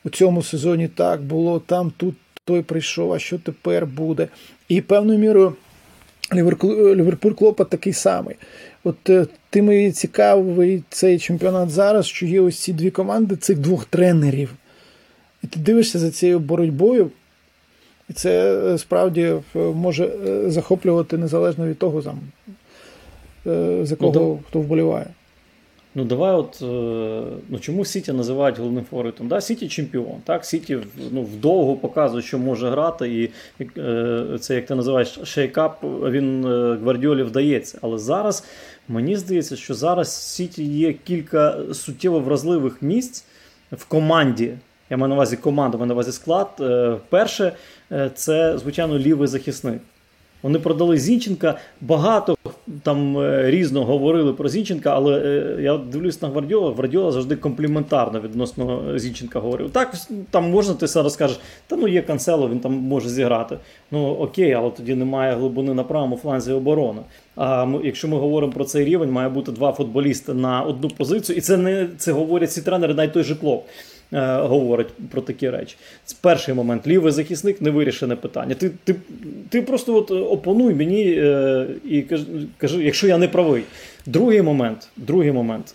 [0.04, 4.28] у цьому сезоні так було, там, тут той прийшов, а що тепер буде.
[4.68, 5.54] І певною мірою.
[6.34, 8.36] Ліверпуль Клопа такий самий.
[8.84, 13.58] От е, тим і цікавий цей чемпіонат зараз, що є ось ці дві команди цих
[13.58, 14.54] двох тренерів.
[15.42, 17.10] І ти дивишся за цією боротьбою,
[18.10, 20.10] і це е, справді е, може
[20.46, 22.18] захоплювати незалежно від того, там,
[23.86, 25.06] за кого ну, хто вболіває.
[25.94, 26.58] Ну давай, от
[27.48, 29.28] ну чому Сіті називають головним фаворитом?
[29.28, 30.20] Да, Сіті чемпіон.
[30.24, 30.78] Так, Сіті
[31.10, 33.30] ну, вдовго показує, що може грати, і
[34.38, 36.44] це як ти називаєш shake-up, він
[36.82, 37.78] Гвардіолі вдається.
[37.82, 38.44] Але зараз
[38.88, 43.24] мені здається, що зараз в Сіті є кілька суттєво вразливих місць
[43.72, 44.54] в команді.
[44.90, 46.48] Я маю на увазі команду, маю на увазі склад.
[47.08, 47.52] Перше,
[48.14, 49.80] це звичайно лівий захисник.
[50.42, 51.58] Вони продали Зінченка.
[51.80, 52.36] Багато
[52.82, 56.72] там е, різно говорили про Зінченка, але е, я дивлюсь на Гвардіола.
[56.72, 59.70] Гвардіола завжди компліментарно відносно Зінченка говорив.
[59.70, 59.94] Так,
[60.30, 63.58] там можна ти зараз скажеш, та ну є канцело, він там може зіграти.
[63.90, 67.00] Ну окей, але тоді немає глибини на правому фланзі оборони.
[67.36, 71.40] А якщо ми говоримо про цей рівень, має бути два футболісти на одну позицію, і
[71.40, 73.64] це не це говорять ці тренери, навіть той же клоп.
[74.14, 75.76] Е, говорить про такі речі.
[76.04, 76.86] Це перший момент.
[76.86, 78.54] Лівий захисник невирішене питання.
[78.54, 78.94] Ти ти,
[79.48, 82.02] ти просто от опонуй мені е, і
[82.58, 83.62] кажи, якщо я не правий.
[84.06, 84.88] Другий момент.
[84.96, 85.74] Другий момент.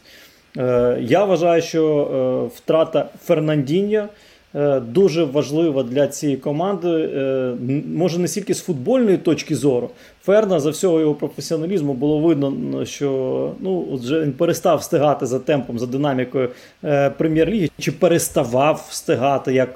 [0.57, 4.09] Е, я вважаю, що е, втрата Фернандіння.
[4.55, 7.53] Е, дуже важлива для цієї команди, е,
[7.95, 9.89] може не стільки з футбольної точки зору.
[10.27, 15.79] Ферна за всього його професіоналізму було видно, що ну, вже він перестав встигати за темпом,
[15.79, 16.49] за динамікою
[16.83, 19.69] е, прем'єр-ліги, чи переставав встигати як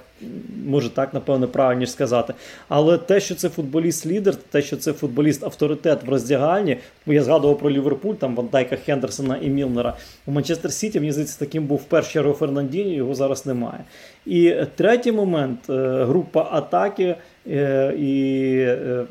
[0.65, 2.33] може так, напевно, правильніше сказати.
[2.69, 8.13] Але те, що це футболіст-лідер, те, що це футболіст-авторитет в роздягальні, я згадував про Ліверпуль,
[8.13, 9.97] там Вандайка Хендерсона і Мілнера.
[10.25, 13.79] У Манчестер Сіті, мені здається, таким був першу чергу Фернандіні, його зараз немає.
[14.25, 17.15] І третій момент е, група атаки
[17.47, 19.05] е, і е,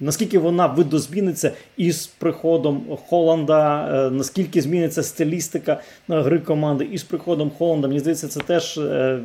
[0.00, 5.80] Наскільки вона видозміниться із приходом Холланда, е, наскільки зміниться стилістика
[6.10, 9.18] е, гри команди із приходом Холланда, мені здається, це теж е,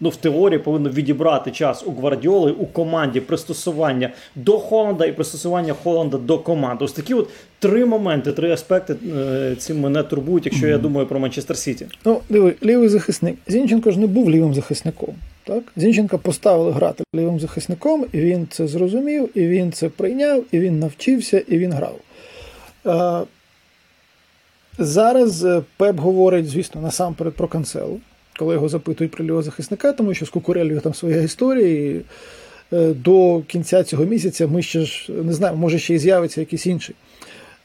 [0.00, 5.74] ну, в теорії повинно відібрати час у Гвардіоли, у команді пристосування до Холланда і пристосування
[5.82, 6.84] Холланда до команди.
[6.84, 7.28] Ось такі от
[7.68, 8.96] три моменти, три аспекти
[9.58, 11.86] ці мене турбують, якщо я думаю про Манчестер Сіті.
[12.04, 13.36] Ну, диви, лівий захисник.
[13.46, 15.14] Зінченко ж не був лівим захисником.
[15.44, 15.62] Так?
[15.76, 20.78] Зінченка поставили грати лівим захисником, і він це зрозумів, і він це прийняв, і він
[20.78, 22.00] навчився, і він грав.
[22.86, 23.26] Е,
[24.78, 28.00] зараз е, Пеп говорить, звісно, насамперед про канцелу,
[28.38, 31.68] коли його запитують про лівого захисника, тому що з Кукурелью там своя історія.
[31.68, 32.00] і
[32.72, 36.66] е, До кінця цього місяця ми ще ж не знаємо, може ще й з'явиться якийсь
[36.66, 36.94] інший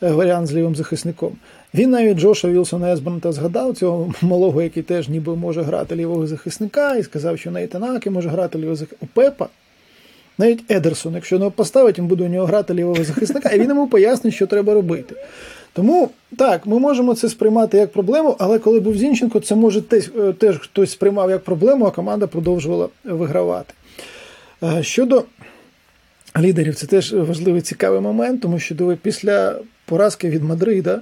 [0.02, 1.32] варіант з лівим захисником.
[1.74, 6.96] Він навіть Джоша Вілсона Есбернта згадав цього малого, який теж ніби може грати лівого захисника,
[6.96, 9.06] і сказав, що Нейтанаки може грати лівого захисника.
[9.06, 9.48] У Пепа.
[10.38, 13.88] Навіть Едерсон, якщо його поставить, він буде у нього грати лівого захисника, і він йому
[13.88, 15.16] пояснить, що треба робити.
[15.74, 20.12] Тому так, ми можемо це сприймати як проблему, але коли був Зінченко, це може теж,
[20.20, 23.74] е, теж хтось сприймав як проблему, а команда продовжувала вигравати.
[24.64, 25.24] Е, щодо
[26.40, 29.56] лідерів, це теж важливий цікавий момент, тому що диви, після
[29.90, 31.02] поразки від Мадрида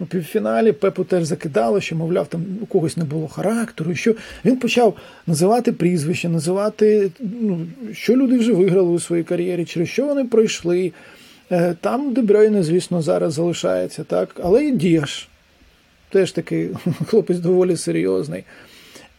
[0.00, 3.94] у півфіналі Пепу теж закидало, що, мовляв, там у когось не було характеру.
[3.94, 4.96] що Він почав
[5.26, 10.92] називати прізвища, називати, ну, що люди вже виграли у своїй кар'єрі, через що вони пройшли.
[11.50, 15.28] Е, там Дебройне, звісно, зараз залишається, так, але і Діаш.
[16.10, 16.70] Теж такий
[17.06, 18.44] хлопець доволі серйозний.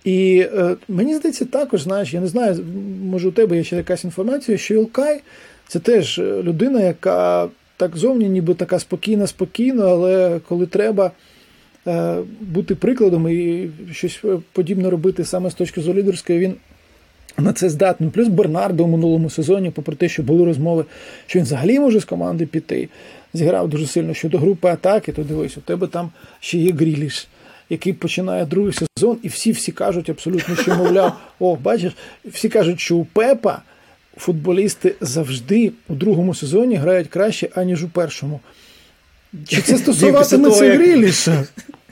[0.04, 2.66] І е, мені здається, також, знаєш, я не знаю,
[3.04, 5.22] може у тебе є ще якась інформація, що Ілкай
[5.68, 7.50] це теж е, людина, яка
[7.80, 11.12] так зовні, ніби така спокійна, спокійна, але коли треба
[11.88, 16.56] е, бути прикладом і щось подібне робити саме з точки зору лідерської, він
[17.38, 18.10] на це здатний.
[18.10, 20.86] Плюс Бернардо у минулому сезоні, попри те, що були розмови,
[21.28, 22.90] що він взагалі може з команди піти,
[23.34, 27.28] зіграв дуже сильно щодо групи атаки, то дивись, у тебе там ще є Гріліш.
[27.70, 31.94] Який починає другий сезон, і всі всі кажуть абсолютно, що мовляв, о, бачиш,
[32.26, 33.62] всі кажуть, що у Пепа
[34.20, 38.40] футболісти завжди у другому сезоні грають краще, аніж у першому.
[39.48, 41.48] Чи це стосуватиметься Гріліша?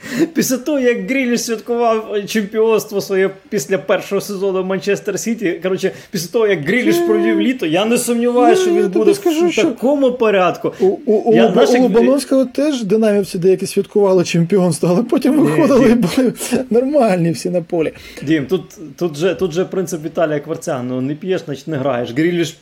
[0.34, 5.60] Після того, як Гріліш святкував чемпіонство своє після першого сезону Манчестер Сіті.
[5.62, 9.56] Коротше, після того, як Гріліш провів літо, я не сумніваюся, що він буде скажу, в
[9.56, 10.72] такому порядку.
[10.80, 15.90] У, у, я, у, знаєш, у Лобановського теж динамівці деякі святкували чемпіонство, але потім виходили
[15.90, 16.32] і були
[16.70, 17.92] нормальні всі на полі.
[18.22, 18.62] Дім, тут
[18.96, 22.12] тут, же тут же принцип Віталія Кварця, ну не п'єш, значить не граєш.
[22.12, 22.56] Гріліш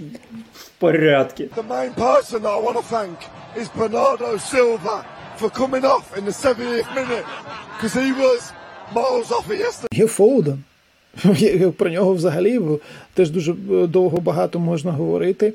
[0.55, 1.43] в порядку.
[1.43, 3.17] The main person I want to thank
[3.61, 7.27] is Bernardo Silva for coming off in the 70th minute
[7.75, 8.53] because he was
[8.95, 9.99] miles off it yesterday.
[9.99, 10.65] Є Фоуден.
[11.77, 12.61] Про нього взагалі
[13.15, 15.53] теж дуже е, довго багато можна говорити.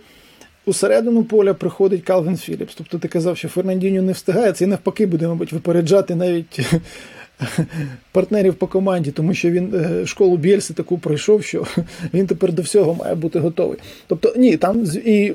[0.65, 2.75] У середину поля приходить Калвін Філіпс.
[2.75, 6.59] Тобто ти казав, що Фернандіньо не встигає, це і навпаки буде, мабуть, випереджати навіть
[8.11, 11.65] партнерів по команді, тому що він е, школу Бєльси таку пройшов, що
[12.13, 13.77] він тепер до всього має бути готовий.
[14.07, 15.33] Тобто, ні, там і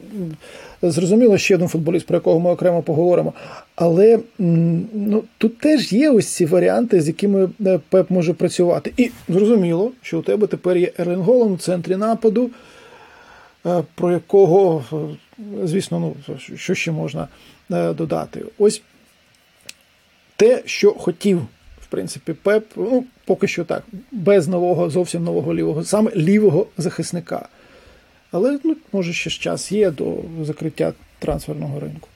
[0.82, 3.32] зрозуміло ще один футболіст, про якого ми окремо поговоримо.
[3.76, 8.92] Але ну, тут теж є ось ці варіанти, з якими е, Пеп може працювати.
[8.96, 12.50] І зрозуміло, що у тебе тепер є Ерлен Голланд у центрі нападу,
[13.66, 14.84] е, про якого,
[15.64, 17.28] звісно, ну, що ще можна
[17.68, 18.44] додати.
[18.58, 18.82] Ось
[20.36, 21.38] те, що хотів,
[21.80, 27.48] в принципі, Пеп, ну, поки що так, без нового, зовсім нового лівого, саме лівого захисника.
[28.37, 32.09] Але ну, може ще ж час є до закриття трансферного ринку.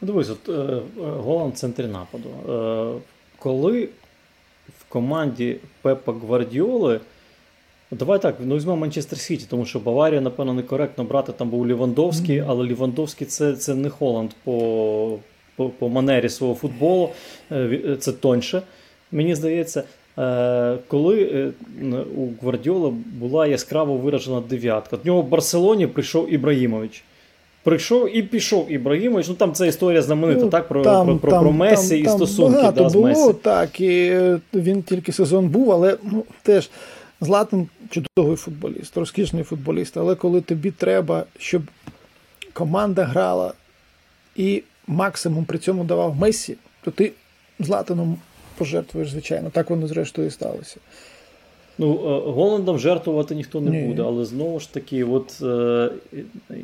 [0.00, 2.28] Дивись, от е, Голланд в центрі нападу.
[2.28, 3.00] Е,
[3.38, 3.88] коли
[4.80, 7.00] в команді Пепа Гвардіоли.
[7.90, 11.32] Давай так, ну візьмемо Манчестер Сіті, тому що Баварія, напевно, некоректно брати.
[11.32, 12.46] Там був Лівандовський, mm-hmm.
[12.48, 15.18] але Лівандовський це це не Холланд по
[15.56, 17.10] по, по манері свого футболу.
[17.50, 18.62] Е, е, це тоньше,
[19.12, 19.84] мені здається.
[20.18, 21.52] Е, коли
[22.16, 27.04] у Гвардіола була яскраво виражена дев'ятка, до нього в Барселоні прийшов Ібраїмович.
[27.62, 29.28] Прийшов і пішов Ібрагімович.
[29.28, 30.68] Ну там це історія знаменита, ну, так?
[30.68, 33.32] Про там, про, про, там, про Месі там, і стосунки багато да, з було, Месі.
[33.32, 34.20] Так, і
[34.54, 36.70] він тільки сезон був, але ну, теж
[37.20, 39.96] Златан чудовий футболіст, розкішний футболіст.
[39.96, 41.62] Але коли тобі треба, щоб
[42.52, 43.52] команда грала
[44.36, 47.12] і максимум при цьому давав Месі, то ти
[47.58, 48.18] Златаном
[48.58, 49.50] пожертвуєш, звичайно.
[49.50, 50.76] Так воно зрештою і сталося.
[51.78, 53.88] Ну, е, Голландом жертвувати ніхто не Ні.
[53.88, 55.90] буде, але знову ж таки, от е,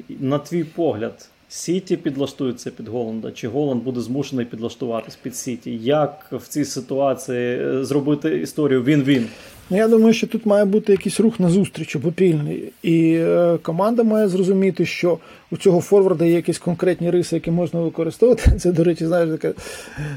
[0.09, 5.76] на твій погляд, Сіті підлаштується під Голланда, чи Голланд буде змушений підлаштуватись під Сіті?
[5.76, 9.28] Як в цій ситуації е, зробити історію він-він?
[9.73, 12.73] Ну, я думаю, що тут має бути якийсь рух на зустріч обопільний.
[12.83, 15.19] І е, команда має зрозуміти, що
[15.51, 18.53] у цього форварда є якісь конкретні риси, які можна використовувати.
[18.59, 19.61] Це, до речі, знаєш, така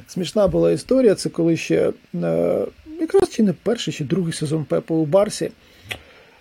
[0.08, 1.16] смішна була історія.
[1.16, 1.92] Це коли ще
[2.24, 2.66] е,
[3.00, 5.52] якраз чи не перший, чи другий сезон Пепа у Барсі.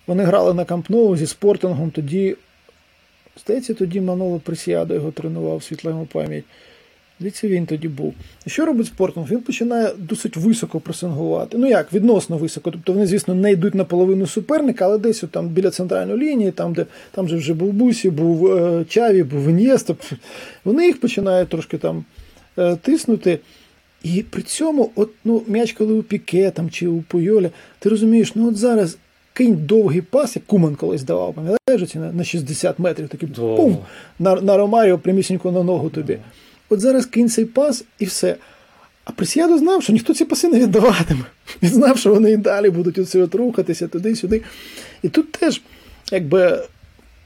[0.07, 1.91] Вони грали на Кампноу зі спортингом.
[1.91, 2.35] Тоді,
[3.43, 6.43] здається, тоді Маноло Пресіадо його тренував світла пам'ять.
[7.19, 8.13] Здається, він тоді був.
[8.47, 9.31] Що робить Спортинг?
[9.31, 11.57] Він починає досить високо пресингувати.
[11.57, 12.71] Ну як, відносно високо.
[12.71, 16.73] Тобто вони, звісно, не йдуть на половину суперника, але десь там біля центральної лінії, там,
[16.73, 19.95] де там же вже був Бусі, був е, Чаві, був Ін'єста.
[20.65, 22.05] Вони їх починають трошки там
[22.57, 23.39] е, тиснути.
[24.03, 27.49] І при цьому, от, ну, м'яч, коли у Піке там, чи у Пойоля,
[27.79, 28.97] ти розумієш, ну от зараз
[29.33, 33.77] кинь довгий пас, як Куман колись давав, пам'ятаєш, на 60 метрів, такий пум,
[34.19, 36.17] на на Ромаріо прямісінько на ногу тобі.
[36.69, 38.35] От зараз кинь цей пас і все.
[39.05, 41.25] А Пресіадо знав, що ніхто ці паси не віддаватиме.
[41.63, 44.41] Він знав, що вони і далі будуть оце от рухатися туди-сюди.
[45.01, 45.61] І тут теж,
[46.11, 46.63] якби,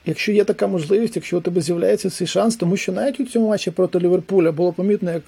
[0.06, 3.48] якщо є така можливість, якщо у тебе з'являється цей шанс, тому що навіть у цьому
[3.48, 5.22] матчі проти Ліверпуля було помітно, як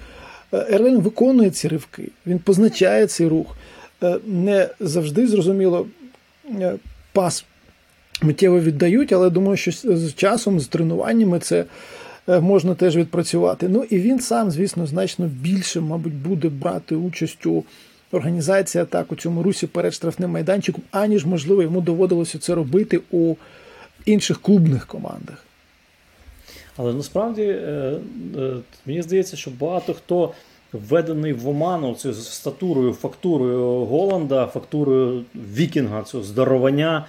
[0.52, 3.56] е, Ерлен виконує ці ривки, він позначає цей рух.
[4.02, 5.86] Е, не завжди зрозуміло
[6.60, 6.74] е,
[7.12, 7.44] пас
[8.22, 11.64] миттєво віддають, але думаю, що з часом, з тренуваннями це.
[12.28, 13.68] Е, можна теж відпрацювати.
[13.68, 17.64] Ну і він сам, звісно, значно більше, мабуть, буде брати участь у
[18.12, 23.34] організації атак у цьому русі перед штрафним майданчиком, аніж, можливо, йому доводилося це робити у
[24.06, 25.44] інших клубних командах.
[26.76, 27.96] Але насправді е,
[28.38, 28.54] е,
[28.86, 30.32] мені здається, що багато хто
[30.72, 37.06] введений в оману цю статурою, фактурою Голланда, фактурою Вікінга, цього здоровання,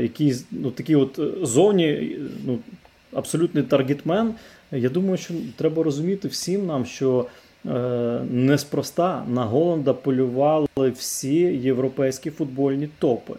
[0.00, 2.58] який ну, такі от зоні, ну,
[3.12, 4.34] абсолютний таргетмен.
[4.72, 7.26] Я думаю, що треба розуміти всім нам, що
[7.66, 7.70] е,
[8.30, 13.34] неспроста на Голланда полювали всі європейські футбольні топи.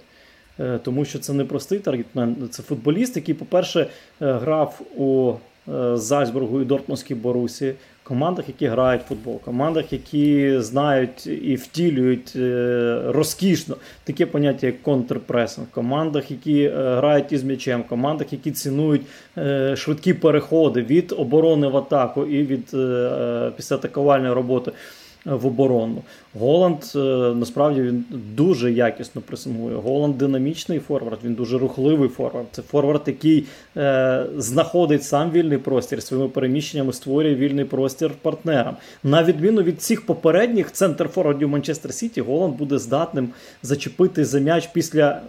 [0.60, 3.88] Е, тому що це не простий таргетмен, це футболіст, який, по-перше, е,
[4.20, 5.34] грав у
[5.74, 12.34] е, Зальцбургу і Дортмундській Борусі, командах, які грають в футбол, командах, які знають і втілюють
[12.36, 13.76] е, розкішно.
[14.04, 19.02] Таке поняття, як контрпресинг, командах, які е, грають із м'ячем, командах, які цінують
[19.38, 22.66] е, швидкі переходи від оборони в атаку і від
[23.56, 24.72] після атакувальної роботи
[25.26, 26.02] в оборону.
[26.40, 27.00] Голланд е,
[27.36, 28.06] насправді він
[28.36, 29.76] дуже якісно пресингує.
[29.76, 32.46] Голланд динамічний форвард, він дуже рухливий форвард.
[32.52, 33.46] Це форвард, який
[33.78, 38.76] е, знаходить сам вільний простір своїми переміщеннями, створює вільний простір партнерам.
[39.04, 43.30] На відміну від цих попередніх центр форвардів Манчестер Сіті, Голланд буде здатним
[43.64, 45.22] зачепити за м'яч після.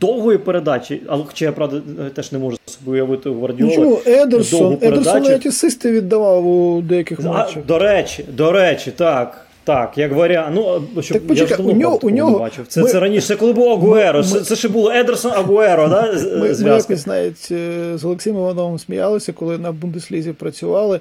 [0.00, 1.80] Довгої передачі, але хоча я правда
[2.14, 3.76] теж не можу собі уявити у Гвардіоли.
[3.76, 7.66] Ну, чому Едерсон Едерсон навіть асисти віддавав у деяких матчах.
[7.66, 9.43] До речі, до речі, так.
[9.64, 10.54] Так, як варіант.
[10.54, 12.66] Ну, щоб так, почекай, я ж у нього, у нього, бачив.
[12.66, 14.18] Це ми, це раніше, це коли був Агуеро.
[14.18, 16.12] Ми, це, це ще було Едерсон Агуеро, да?
[16.12, 21.00] Ми, ми якось навіть е, з Олексієм Івановим сміялися, коли на Бундеслізі працювали.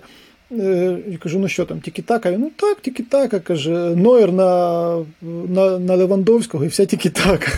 [1.07, 2.31] я кажу, ну що там, тільки така?
[2.31, 4.97] Він, ну так, тільки така, каже, Нойер на
[5.49, 7.51] на, на Левандовського і вся тільки така.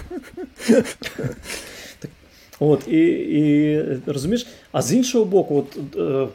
[2.59, 6.27] От, і і розумієш, а з іншого боку, от, е,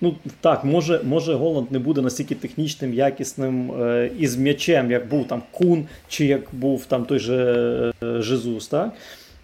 [0.00, 5.08] ну так, може може Голланд не буде настільки технічним, якісним е, і з м'ячем, як
[5.08, 8.92] був там Кун, чи як був там той же е, Жезус, так?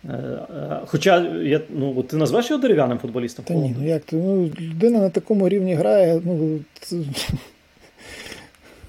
[0.05, 3.45] Е, е, хоча я, ну, ти назвеш його дерев'яним футболістом?
[3.45, 4.17] Та ні, ну як ти?
[4.17, 6.21] Ну, людина на такому рівні грає.
[6.25, 6.59] ну...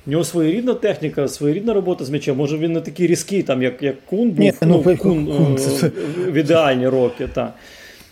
[0.08, 2.38] У нього своєрідна техніка, своєрідна робота з м'ячем.
[2.38, 5.58] Може він не такий різкий, там, як як Кун був Ні, ну, ну, Кун, Кун
[5.84, 5.92] е,
[6.32, 7.28] в ідеальні роки.
[7.34, 7.54] так.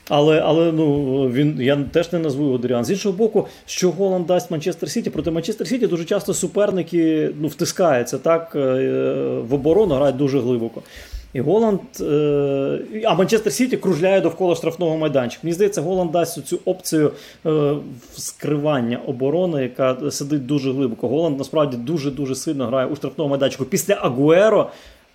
[0.10, 2.86] Але але ну, він я теж не назву його дерев'яним.
[2.86, 7.48] З іншого боку, що Голанд дасть Манчестер Сіті, проти Манчестер Сіті дуже часто суперники ну,
[7.48, 10.82] втискаються так, в оборону, грають дуже глибоко.
[11.36, 15.40] І Голанд, е, а Манчестер Сіті кружляє довкола штрафного майданчика.
[15.44, 17.12] Мені здається, Голанд дасть цю опцію
[17.46, 17.76] е,
[18.18, 21.08] скривання оборони, яка сидить дуже глибоко.
[21.08, 23.66] Голланд насправді дуже-дуже сильно грає у штрафному майданчику.
[23.66, 24.70] Після Агуеро.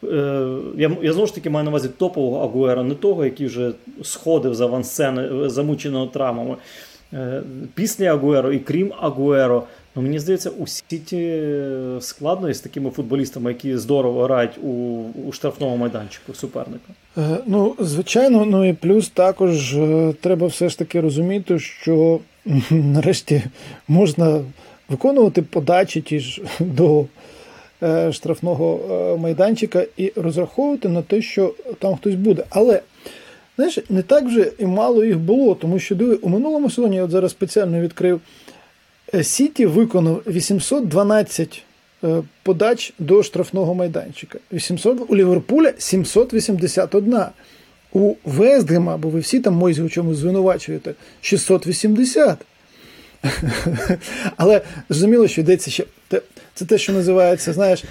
[0.05, 3.73] Е, я я знову ж таки маю на увазі топового Агуера, не того, який вже
[4.03, 6.57] сходив з авансцени, замученого травмами.
[7.75, 9.65] Після Агуеро і крім Агуеро,
[9.97, 14.69] Ну, Мені здається, у Сіті е, складно із такими футболістами, які здорово грають у
[15.27, 16.93] у штрафному майданчику суперника.
[17.19, 22.21] Е, ну, звичайно, ну і плюс також е, треба все ж таки розуміти, що
[22.71, 23.43] нарешті
[23.89, 24.41] можна
[24.89, 27.05] виконувати подачі ті ж до е,
[28.13, 32.45] штрафного е, майданчика і розраховувати на те, що там хтось буде.
[32.51, 32.81] Але.
[33.57, 37.05] Знаєш, не так вже і мало їх було, тому що диви, у минулому сезоні я
[37.05, 38.21] от зараз спеціально відкрив
[39.23, 41.63] Сіті виконав 812
[42.05, 44.39] е, подач до штрафного майданчика.
[44.53, 47.19] 800, У Ліверпуля 781.
[47.93, 52.39] У Вестгема, бо ви всі там Мойзі у чомусь звинувачуєте, 680.
[54.37, 55.85] Але зрозуміло, що йдеться ще.
[56.55, 57.85] Це те, що називається, знаєш,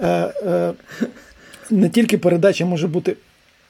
[0.00, 0.06] е,
[0.46, 0.72] е,
[1.70, 3.16] не тільки передача може бути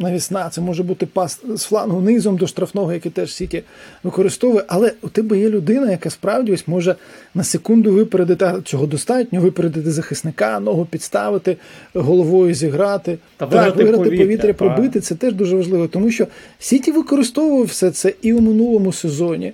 [0.00, 3.62] навісна, це може бути пас з флангу низом до штрафного, який теж Сіті
[4.02, 4.64] використовує.
[4.68, 6.96] Але у тебе є людина, яка справді ось може
[7.34, 11.56] на секунду випередити, цього достатньо, випередити захисника, ногу підставити,
[11.94, 15.00] головою зіграти, Та так, виграти повітря, повітря пробити.
[15.00, 16.26] Це теж дуже важливо, тому що
[16.58, 19.52] Сіті використовував все це і у минулому сезоні,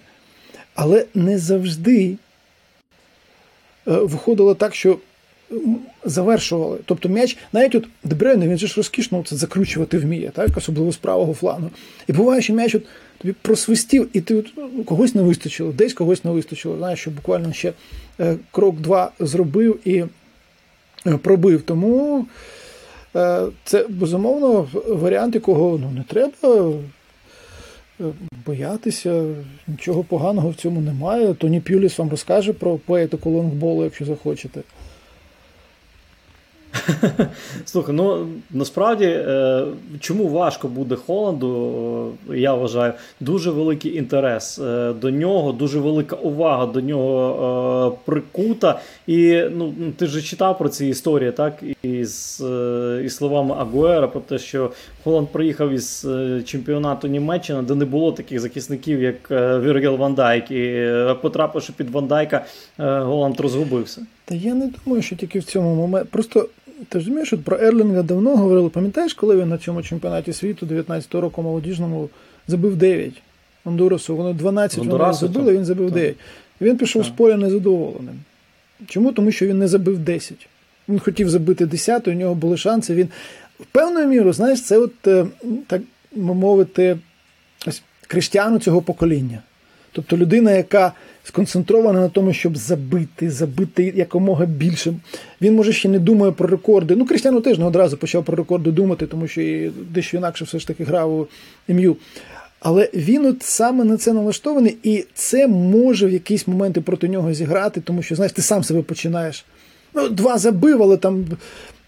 [0.75, 2.17] але не завжди.
[3.89, 4.99] Е, виходило так, що
[6.05, 6.79] завершували.
[6.85, 10.57] Тобто м'яч, навіть от Дебрейне, він же ж розкішно це закручувати вміє, так?
[10.57, 11.71] особливо з правого флангу.
[12.07, 12.83] І буває, що м'яч от
[13.19, 16.77] тобі просвистів, і ти от, ну, когось не вистачило, десь когось не вистачило.
[16.79, 17.73] Знаєш, що буквально ще
[18.21, 20.05] е, крок два зробив і
[21.07, 21.63] е, пробив.
[21.63, 22.27] Тому
[23.65, 26.73] це безумовно варіант, якого ну, не треба.
[28.47, 29.25] Боятися,
[29.69, 31.35] нічого поганого в цьому немає.
[31.35, 34.61] Тоні Пюліс вам розкаже про поетику лонгболу, якщо захочете.
[37.65, 39.65] Слухай, ну насправді е,
[40.01, 46.17] чому важко буде Холланду, е, я вважаю, дуже великий інтерес е, до нього, дуже велика
[46.17, 48.81] увага до нього прикута.
[49.07, 51.63] І ну, ти ж читав про ці історії, так?
[51.83, 52.45] Із,
[53.05, 54.71] із словами Агуера про те, що
[55.05, 56.07] Холланд приїхав із
[56.45, 60.51] чемпіонату Німеччини, де не було таких захисників, як Віргел Ван Дайк.
[60.51, 60.91] І
[61.23, 62.45] потрапивши під Ван Дайка,
[62.79, 64.07] Голланд розгубився.
[64.25, 66.09] Та я не думаю, що тільки в цьому моменті.
[66.11, 66.49] Просто
[66.89, 68.69] ти розумієш, от про Ерлінга давно говорили.
[68.69, 72.09] Пам'ятаєш, коли він на цьому чемпіонаті світу 19-го року молодіжному
[72.49, 73.13] забив 9
[73.65, 74.17] Ондурасу?
[74.17, 76.17] Вони 12 вони забили, він забив 9.
[76.61, 77.13] І він пішов так.
[77.13, 78.21] з поля незадоволеним.
[78.87, 79.13] Чому?
[79.13, 80.49] Тому що він не забив 10.
[80.89, 82.95] Він хотів забити 10, у нього були шанси.
[82.95, 83.09] Він
[83.61, 85.27] в певною міру, знаєш, це от е,
[85.67, 85.83] так
[86.17, 86.99] мовити,
[87.67, 89.43] ось Криштіану цього покоління.
[89.93, 90.93] Тобто людина, яка
[91.29, 94.95] сконцентрована на тому, щоб забити, забити якомога більше.
[95.41, 96.97] Він може ще не думає про рекорди.
[96.97, 100.67] Ну, Крістіану теж не одразу почав про рекорди думати, тому що дещо інакше все ж
[100.67, 101.27] таки грав у
[101.69, 101.97] ім'ю.
[102.61, 107.35] Але він от саме на це налаштований, і це може в якісь моменти проти нього
[107.35, 109.45] зіграти, тому що, знаєш, ти сам себе починаєш.
[109.95, 111.25] Ну, Два забив, але там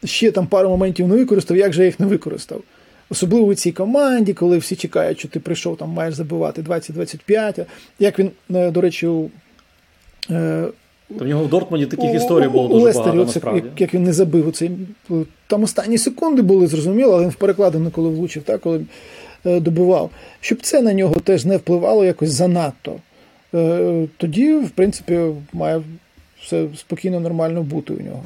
[0.05, 2.63] ще там пару моментів не використав, як же я їх не використав.
[3.11, 7.67] Особливо у цій команді, коли всі чекають, що ти прийшов, там маєш забивати 20-25.
[7.99, 9.31] Як він, е, до речі, у.
[10.31, 10.69] Е,
[11.19, 13.63] то в нього в Дортмунді таких історій було дуже Лестері, багато, насправді.
[13.65, 14.71] Як, як він не забив оцей,
[15.47, 18.81] там останні секунди були, зрозуміло, але він в перекладину, коли влучив, так, коли
[19.47, 20.11] е, добивав.
[20.41, 22.97] Щоб це на нього теж не впливало якось занадто.
[23.55, 25.21] Е, тоді, в принципі,
[25.53, 25.83] має
[26.43, 28.23] все спокійно, нормально бути у нього.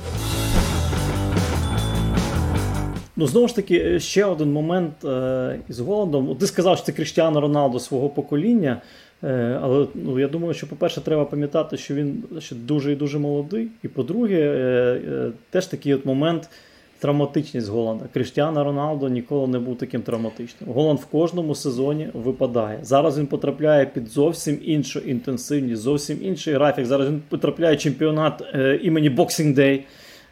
[3.23, 6.37] Ну, знову ж таки, ще один момент е, із Голландом.
[6.37, 8.81] Ти сказав, що це Кріштіану Роналдо свого покоління.
[9.25, 13.19] Е, але ну, я думаю, що, по-перше, треба пам'ятати, що він ще дуже і дуже
[13.19, 13.69] молодий.
[13.83, 16.51] І по-друге, е, е, теж такий от момент
[16.99, 18.05] травматичність Голланда.
[18.15, 20.71] Кріштіана Роналдо ніколи не був таким травматичним.
[20.71, 22.79] Голланд в кожному сезоні випадає.
[22.83, 26.87] Зараз він потрапляє під зовсім іншу інтенсивність, зовсім інший графік.
[26.87, 28.43] Зараз він потрапляє в чемпіонат
[28.83, 29.81] імені Boxing Day.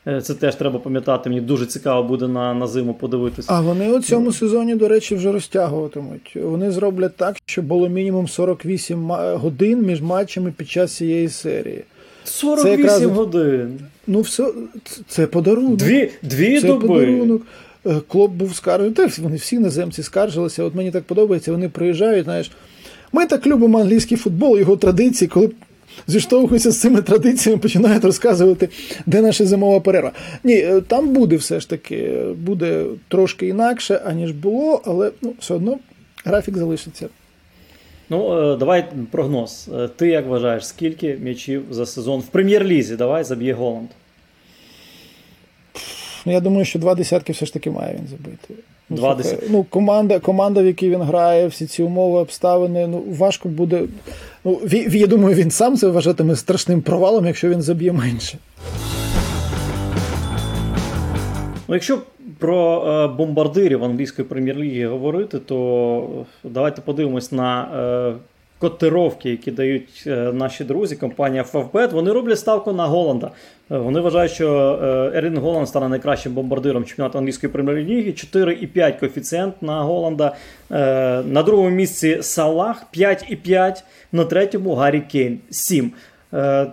[0.05, 1.31] Це теж треба пам'ятати.
[1.31, 3.49] Мені дуже цікаво буде на на зиму подивитися.
[3.53, 6.37] А вони у цьому сезоні, до речі, вже розтягуватимуть.
[6.43, 11.85] Вони зроблять так, щоб було мінімум 48 годин між матчами під час цієї серії.
[12.25, 13.79] 48 це якраз, годин.
[14.07, 14.53] Ну, все,
[15.09, 15.77] це подарунок.
[15.77, 16.89] Дві дві це доби.
[16.89, 17.43] подарунок.
[17.87, 19.09] Е, Клоп був скаржений.
[19.19, 20.65] Вони всі іноземці скаржилися.
[20.65, 22.51] От мені так подобається, вони приїжджають, знаєш.
[23.13, 25.51] Ми так любимо англійський футбол, його традиції, коли
[26.07, 28.69] зіштовхуються з цими традиціями, починають розказувати,
[29.07, 30.13] де наша зимова перерва.
[30.45, 35.55] Ні, е, там буде все ж таки, буде трошки інакше, аніж було, але ну, все
[35.55, 35.79] одно
[36.25, 37.09] графік залишиться.
[38.11, 39.69] Ну, е, давай прогноз.
[39.75, 43.89] Е, ти як вважаєш, скільки м'ячів за сезон в прем'єр-лізі давай заб'є Голланд?
[46.25, 48.55] Я думаю, що два десятки все ж таки має він забити.
[48.91, 49.47] Ну, два десятки.
[49.51, 52.87] Ну, команда, команда, в якій він грає, всі ці умови, обставини.
[52.87, 53.83] Ну, важко буде.
[54.45, 54.61] Ну,
[54.93, 58.39] Я думаю, він сам це вважатиме страшним провалом, якщо він заб'є менше.
[61.69, 61.99] Ну, Якщо
[62.39, 68.15] про е, бомбардирів англійської прем'єр-ліги говорити, то давайте подивимось на е,
[68.61, 71.91] котировки, які дають е, наші друзі, компанія Favbet.
[71.91, 73.31] Вони роблять ставку на Голланда.
[73.69, 74.79] Вони вважають, що
[75.15, 78.11] Ерін Голланд стане найкращим бомбардиром чемпіонату англійської прем'єр-ліги.
[78.11, 80.37] 4,5 коефіцієнт на Голланда.
[81.27, 83.83] На другому місці Салах 5,5,
[84.13, 85.93] на третьому Гаррі Кейн 7.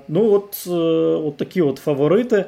[0.07, 0.67] Ну, от,
[1.25, 2.45] от такі от фаворити.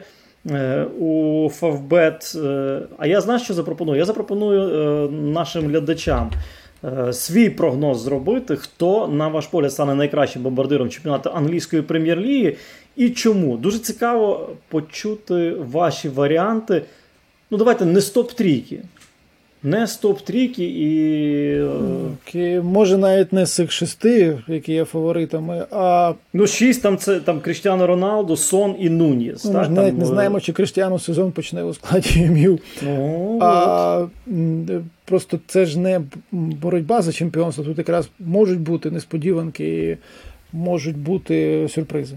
[0.52, 1.50] Е, у.
[1.96, 4.00] Е, а я знаю, що запропоную?
[4.00, 6.32] Я запропоную е, нашим глядачам
[7.12, 12.56] свій прогноз зробити, хто, на ваш погляд, стане найкращим бомбардиром чемпіонату англійської прем'єр-ліги
[12.96, 13.58] і чому.
[13.58, 16.82] Дуже цікаво почути ваші варіанти.
[17.52, 18.80] Ну, давайте не стоп-трійки.
[19.64, 21.62] Не стоп-трійки і.
[21.62, 26.14] Окей, Може, навіть не з цих шести, які є фаворитами, а.
[26.34, 29.46] Ну, шість там це там Кріштіану Роналду, Сон і Нуніс.
[29.46, 30.00] Ну, так, навіть там...
[30.00, 32.60] не знаємо, чи Кріштіану сезон почне у складі МЮ.
[32.82, 34.06] Ну, а
[35.06, 36.02] просто це ж не
[36.32, 37.64] боротьба за чемпіонство.
[37.64, 39.98] Тут якраз можуть бути несподіванки,
[40.54, 42.16] можуть бути сюрпризи.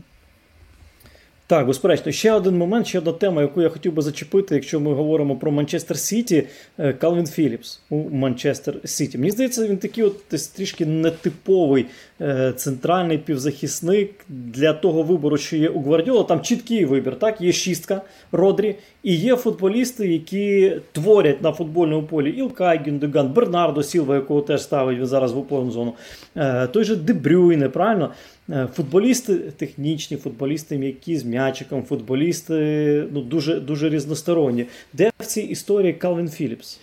[1.53, 4.95] Так, безперечно, ще один момент, ще одна тема, яку я хотів би зачепити, якщо ми
[4.95, 6.47] говоримо про Манчестер Сіті,
[6.79, 9.19] е, Калвін Філіпс у Манчестер Сіті.
[9.19, 11.87] Мені здається, він такий от трішки нетиповий
[12.21, 16.23] е, центральний півзахисник для того вибору, що є у Гвардіола.
[16.23, 17.19] Там чіткий вибір.
[17.19, 23.83] Так, є шістка Родрі, і є футболісти, які творять на футбольному полі Ілкай, Гюндеган, Бернардо
[23.83, 25.95] Сілва, якого теж ставить зараз в опорну зону.
[26.37, 28.11] Е, той же Дебрюйне, правильно?
[28.51, 32.55] Е, футболісти технічні, футболісти м'які з м'ячиком, футболісти
[33.13, 34.67] ну, дуже дуже різносторонні.
[34.93, 36.81] Де в цій історії Калвін Філіпс?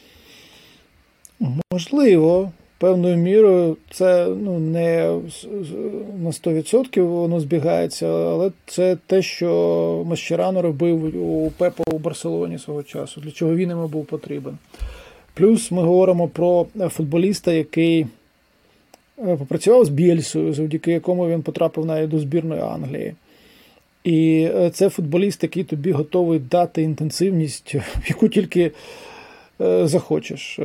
[1.71, 5.19] Можливо, певною мірою це ну, не
[6.19, 12.83] на 100% воно збігається, але це те, що Мащерано робив у Пепа у Барселоні свого
[12.83, 14.57] часу, для чого він йому був потрібен.
[15.33, 18.07] Плюс ми говоримо про футболіста, який.
[19.27, 23.15] Е, попрацював з Бєльсою, завдяки якому він потрапив навіть до збірної Англії.
[24.03, 27.75] І е, це футболіст, який тобі готовий дати інтенсивність,
[28.07, 28.71] яку тільки
[29.61, 30.59] е, захочеш.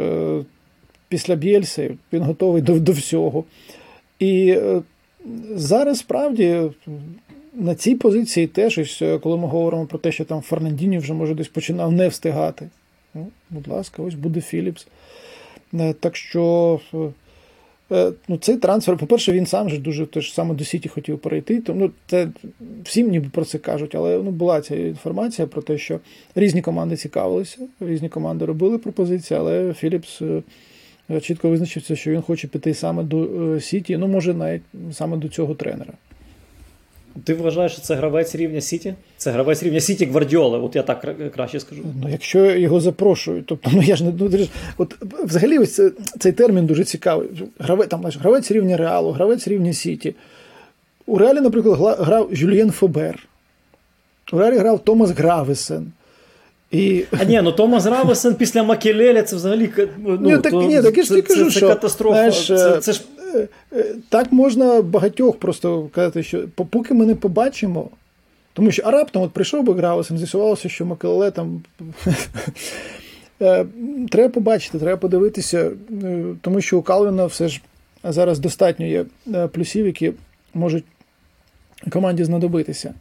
[1.08, 3.44] Після Бєльси він готовий до, до всього.
[4.18, 4.58] І
[5.54, 6.60] зараз справді.
[7.56, 11.48] На цій позиції теж, коли ми говоримо про те, що там Фернандіні вже може десь
[11.48, 12.68] починав не встигати.
[13.14, 14.86] Ну, Будь ласка, ось буде Філіпс.
[16.00, 16.80] Так що
[18.28, 21.60] ну, Цей трансфер, по-перше, він сам же дуже теж саме до Сіті хотів перейти.
[21.60, 22.28] Тому ну, це
[22.84, 26.00] всім ніби про це кажуть, але ну, була ця інформація про те, що
[26.34, 32.48] різні команди цікавилися, різні команди робили пропозиції, але Філіпс е, чітко визначився, що він хоче
[32.48, 34.62] піти саме до е, Сіті, ну, може, навіть
[34.92, 35.92] саме до цього тренера.
[37.24, 38.94] Ти вважаєш, що це гравець рівня Сіті?
[39.16, 41.82] Це гравець рівня Сіті Гвардіоли, от я так краще скажу.
[42.02, 44.30] Ну, якщо його запрошують, тобто, ну я ж не ну,
[44.78, 44.94] от
[45.24, 45.80] взагалі ось
[46.18, 47.28] цей термін дуже цікавий.
[47.58, 50.14] Гравець там гравець рівня Реалу, гравець рівня Сіті.
[51.06, 53.28] У Реалі, наприклад, грав Жюльєн Фобер.
[54.32, 55.92] У Реалі грав Томас Гравесен.
[56.70, 57.04] І...
[57.20, 60.96] А ні, ну Томас Гравесен після Макелеля це взагалі ну, ні, так, то, ні, так
[60.96, 62.16] я ж це, кажу, це, що, катастрофа.
[62.16, 63.13] Знаєш, це, це ж Е, е,
[64.08, 67.88] так можна багатьох просто казати, що поки ми не побачимо.
[68.52, 71.62] Тому що а раптом от прийшов би Граусен, з'ясувалося, що Макелеле там.
[73.42, 73.66] Е,
[74.10, 75.70] треба побачити, треба подивитися,
[76.40, 77.60] тому що у Калвіна все ж
[78.04, 79.04] зараз достатньо є
[79.52, 80.12] плюсів, які
[80.54, 80.84] можуть
[81.90, 82.94] команді знадобитися.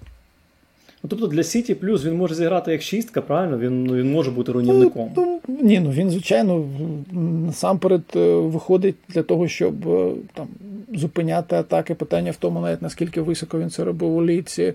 [1.03, 3.57] Ну, Тобто для Сіті плюс він може зіграти як шістка, правильно?
[3.57, 5.11] Він ну, він може бути руйнівником.
[5.15, 6.65] Ну, ну, Ні, ну він, звичайно,
[7.45, 10.47] насамперед е, виходить для того, щоб е, там
[10.93, 11.93] зупиняти атаки.
[11.93, 14.73] Питання в тому, навіть наскільки високо він це робив у ліці,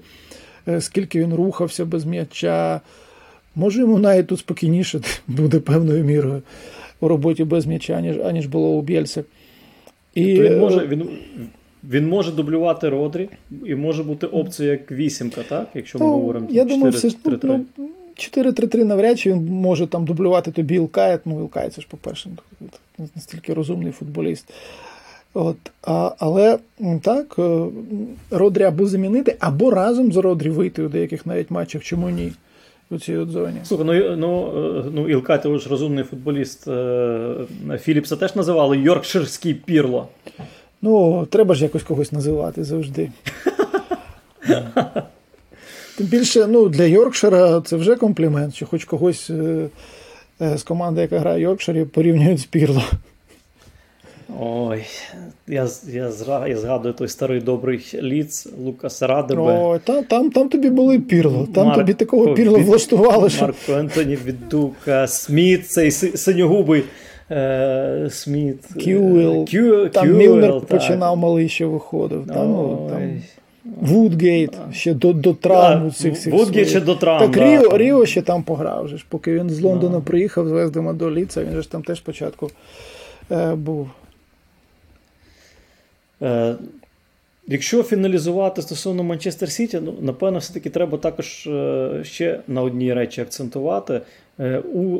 [0.68, 2.80] е, скільки він рухався без м'яча.
[3.54, 6.42] Може, йому навіть тут спокійніше буде певною мірою
[7.00, 9.22] у роботі без м'яча, аніж аніж було у Бєльці.
[10.14, 10.36] І...
[10.36, 11.08] Тобто він може він,
[11.90, 13.28] він може дублювати Родрі
[13.64, 15.68] і може бути опцією як вісімка, так?
[15.74, 19.46] Якщо ми ну, говоримо я 4, думаю, все 3 3 ну, 4-3-3 навряд чи він
[19.46, 21.20] може там дублювати тобі Ілкаєт.
[21.24, 22.30] Ну, Ілкаєт це ж, по-перше,
[23.14, 24.52] настільки розумний футболіст.
[25.34, 26.58] От, а, Але
[27.02, 27.64] так, е,
[28.30, 32.32] Родрі або замінити, або разом з Родрі вийти у деяких навіть матчах, чому ні?
[32.90, 33.58] У цій от зоні.
[33.64, 36.68] Слухай, ну ну, е, ну Ілкай, ти ж розумний футболіст.
[36.68, 37.34] Е,
[37.80, 40.08] Філіпса теж називали Йоркширський пірло.
[40.82, 43.10] Ну, треба ж якось когось називати завжди.
[45.96, 49.68] Тим більше, ну, для Йоркшира це вже комплімент, що хоч когось е,
[50.40, 52.82] е, з команди, яка грає в Йоркширі, порівнюють з Пірло.
[54.40, 54.84] Ой,
[55.46, 56.10] я я,
[56.46, 59.42] я згадую той старий добрий Лідс Лукас Радебе.
[59.42, 61.48] О, там там, там тобі були пірло.
[61.54, 63.30] Там Марко, тобі такого пірло влаштували.
[63.30, 63.42] Що...
[63.42, 66.84] Марко Ентоні Відука, Сміт, цей синьогубий
[67.30, 68.64] е, Сміт.
[68.84, 69.46] Кюел.
[69.46, 70.64] Кю, там Кюел, Мілнер так.
[70.64, 72.26] починав малий ще виходив.
[72.26, 73.22] Там, ну, там
[73.80, 76.34] Вудгейт ще до до травм цих всіх.
[76.34, 77.20] Вудгейт ще до травм.
[77.20, 77.44] Так да.
[77.44, 78.88] Ріо Ріо ще там пограв.
[78.88, 80.04] Же, Поки він з Лондона да.
[80.04, 82.50] приїхав з Вест Гема до Лідса, він же ж там теж спочатку
[83.30, 83.90] е, був.
[86.22, 86.54] Е,
[87.50, 93.20] Якщо фіналізувати стосовно Манчестер Сіті, ну напевно, все-таки треба також е, ще на одній речі
[93.20, 94.00] акцентувати.
[94.40, 94.98] Е, у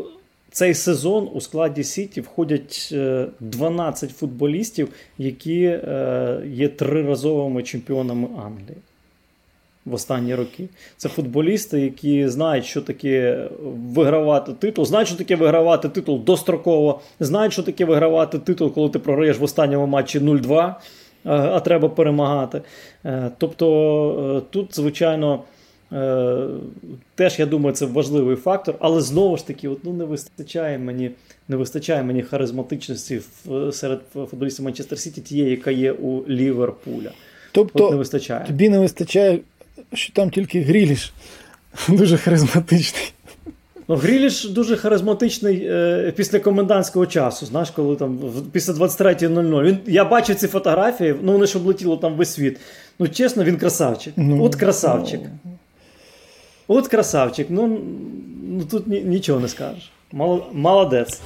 [0.51, 2.95] цей сезон у складі Сіті входять
[3.41, 4.89] 12 е, футболістів,
[5.19, 8.77] які е, є триразовими чемпіонами Англії.
[9.85, 10.69] В останні роки.
[10.97, 13.49] Це футболісти, які знають, що таке
[13.95, 18.99] вигравати титул, знають, що таке вигравати титул достроково, знають, що таке вигравати титул, коли ти
[18.99, 20.75] програєш в останньому матчі 0-2,
[21.25, 22.63] а треба перемагати.
[23.05, 25.43] Е, тобто тут, звичайно.
[25.93, 26.47] Е,
[27.15, 31.11] теж я думаю, це важливий фактор, але знову ж таки, от, ну, не вистачає мені
[31.49, 33.21] не вистачає мені харизматичності
[33.73, 37.11] серед футболістів Манчестер Сіті, тієї, яка є у Ліверпуля.
[37.53, 38.45] Тобто от не вистачає.
[38.47, 39.39] тобі не вистачає,
[39.95, 41.13] що там тільки Гріліш
[41.89, 43.13] дуже харизматичний.
[43.89, 47.47] Ну, Гріліш дуже харизматичний е, після комендантського часу.
[47.47, 48.19] Знаєш, коли там
[48.53, 49.63] після 23.00.
[49.63, 52.61] Він я бачив ці фотографії, ну вони ж облетіло там весь світ.
[52.99, 54.15] Ну, чесно, він красавчик.
[54.17, 55.21] Ну, От красавчик.
[55.45, 55.58] Ну...
[56.69, 57.79] От красавчик, ну
[58.49, 59.91] ну тут нічого не скажеш.
[60.53, 61.21] Молодець.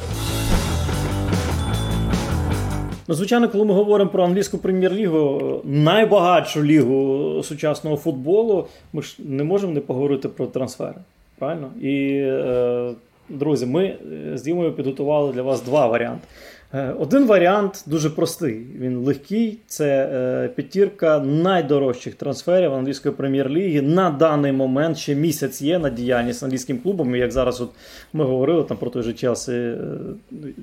[3.08, 9.44] Ну, Звичайно, коли ми говоримо про англійську прем'єр-лігу, найбагатшу лігу сучасного футболу, ми ж не
[9.44, 10.94] можемо не поговорити про трансфери.
[11.38, 11.70] Правильно?
[11.82, 12.90] І, е,
[13.28, 13.96] друзі, ми
[14.34, 16.28] з Дімою підготували для вас два варіанти.
[16.74, 18.66] Е, один варіант дуже простий.
[18.78, 19.58] Він легкий.
[19.66, 23.82] Це е, п'ятірка найдорожчих трансферів англійської прем'єр-ліги.
[23.82, 27.16] На даний момент ще місяць є на діяльність англійським клубом.
[27.16, 27.70] І Як зараз от
[28.12, 29.76] ми говорили там про той же Челсі, е,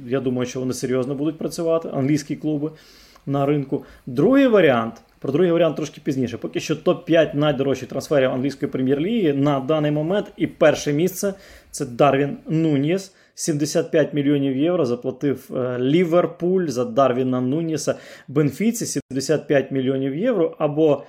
[0.08, 2.72] я думаю, що вони серйозно будуть працювати, англійські клуби
[3.26, 3.84] на ринку.
[4.06, 4.94] Другий варіант.
[5.20, 6.38] Про другий варіант трошки пізніше.
[6.38, 10.32] Поки що топ-5 найдорожчих трансферів англійської прем'єр-ліги на даний момент.
[10.38, 11.34] І перше місце
[11.72, 13.14] це Дарвін Нуніс.
[13.40, 17.96] 75 мільйонів євро заплатив е, Ліверпуль за Дарвіна Нуніса
[18.28, 21.04] Бенфіці 75 мільйонів євро або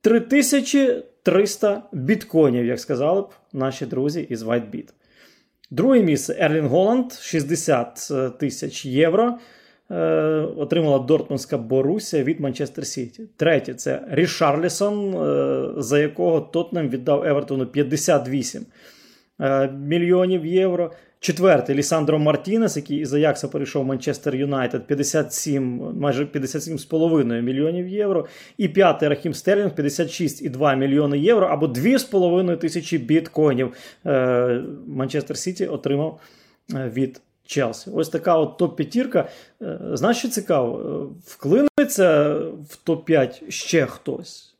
[0.00, 4.88] 3300 біткоїнів, як сказали б наші друзі із WhiteBit.
[5.70, 9.38] Друге місце Ерлін Голланд 60 е, тисяч євро.
[9.90, 9.96] Е,
[10.56, 13.22] отримала Дортмундська Боруссія від Манчестер Сіті.
[13.36, 15.12] Третє це Рішарлісон,
[15.82, 18.66] за якого Тотнем віддав Евертону 58
[19.72, 20.92] мільйонів євро.
[21.22, 28.26] Четвертий Лісандро Мартінес, який із Аякса перейшов Манчестер Юнайтед 57, майже 57,5 мільйонів євро.
[28.56, 33.74] І п'ятий Рахім Стерлінг 56,2 мільйони євро або 2,5 тисячі біткоїнів.
[34.06, 36.20] Е, Манчестер Сіті отримав
[36.74, 37.90] е, від Челсі.
[37.94, 39.28] Ось така от топ-п'ятірка.
[39.62, 41.10] Е, знаєш, що цікаво?
[41.26, 42.34] Вклиниться
[42.68, 44.54] в топ-5 ще хтось.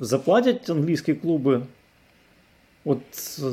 [0.00, 1.62] Заплатять англійські клуби
[2.84, 2.98] От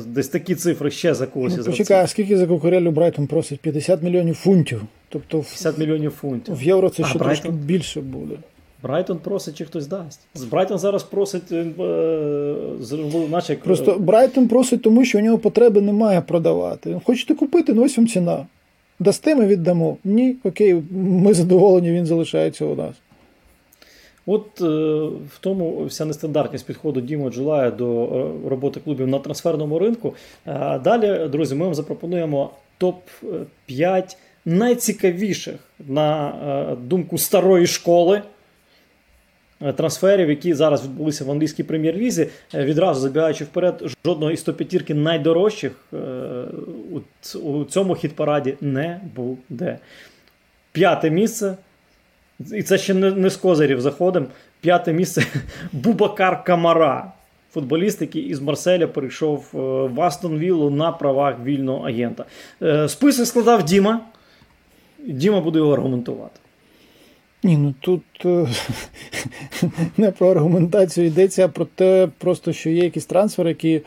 [0.06, 1.56] десь такі цифри ще за когось.
[1.56, 3.60] Ну, Почекай, а скільки за Кукурелю Брайтон просить?
[3.60, 4.82] 50 мільйонів фунтів.
[5.08, 6.56] Тобто 50 мільйонів фунтів.
[6.56, 7.42] В євро це а, ще Брайтон...
[7.42, 8.36] трошки більше буде.
[8.82, 10.20] Брайтон просить, чи хтось дасть.
[10.34, 11.66] З Брайтон зараз просить, е,
[13.30, 13.54] наче...
[13.56, 17.00] Просто Брайтон просить, тому що у нього потреби немає продавати.
[17.04, 18.46] Хочете купити, ну ось вам ціна.
[18.98, 19.96] Дасте ми віддамо.
[20.04, 22.94] Ні, окей, ми задоволені, він залишається у нас.
[24.26, 24.64] От е,
[25.34, 30.14] в тому вся нестандартність підходу Дімо Джулая до е, роботи клубів на трансферному ринку.
[30.44, 32.50] А далі, друзі, ми вам запропонуємо
[32.80, 35.54] топ-5 найцікавіших
[35.88, 38.22] на е, думку старої школи.
[39.76, 45.72] Трансферів, які зараз відбулися в англійській прем'єр-лізі, відразу забігаючи вперед, жодного із топ-п'ятірки найдорожчих
[47.42, 49.78] у цьому хіт-параді не буде.
[50.72, 51.56] П'яте місце
[52.52, 54.26] і це ще не, не з козирів заходимо.
[54.60, 55.26] П'яте місце
[55.72, 57.12] Бубакар Камара.
[57.52, 59.58] Футболіст, який із Марселя перейшов е,
[59.94, 62.24] в Астон Віллу на правах вільного агента.
[62.62, 64.00] Е, список складав Діма.
[65.06, 66.40] Діма буде його аргументувати.
[67.42, 68.46] Ні, ну тут е,
[69.96, 73.80] не про аргументацію йдеться, а про те, просто що є якісь трансфери, які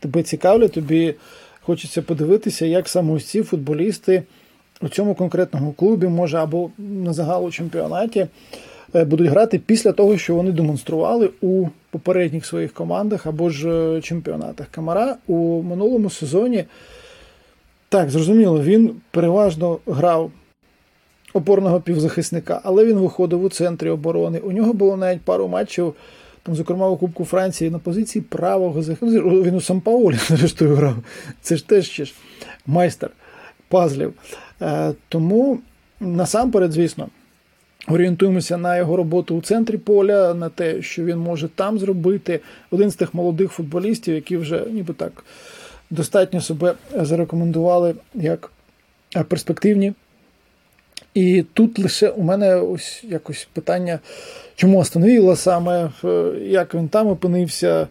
[0.00, 1.14] тебе цікавлять, тобі
[1.60, 4.22] хочеться подивитися, як саме ось ці футболісти
[4.82, 8.26] у цьому конкретному клубі, може або на загалу чемпіонаті
[8.94, 14.00] е, будуть грати після того, що вони демонстрували у попередніх своїх командах або ж е,
[14.02, 14.66] чемпіонатах.
[14.70, 16.64] Камара у минулому сезоні.
[17.88, 20.30] Так, зрозуміло, він переважно грав
[21.32, 24.38] опорного півзахисника, але він виходив у центрі оборони.
[24.38, 25.94] У нього було навіть пару матчів,
[26.42, 29.24] там, зокрема, у Кубку Франції на позиції правого захисника.
[29.26, 30.94] Ну, він у Сан-Паулі, зрештою, грав.
[31.40, 32.14] Це ж теж ще ж
[32.66, 33.10] майстер
[33.68, 34.12] пазлів.
[34.62, 35.58] Е, тому
[36.00, 37.08] насамперед, звісно,
[37.88, 42.40] орієнтуємося на його роботу у центрі поля, на те, що він може там зробити.
[42.70, 45.24] Один з тих молодих футболістів, які вже ніби так
[45.90, 48.50] достатньо себе зарекомендували як
[49.28, 49.92] перспективні.
[51.14, 53.98] І тут лише у мене ось якось питання,
[54.56, 57.88] чому остановила саме, е, як він там опинився.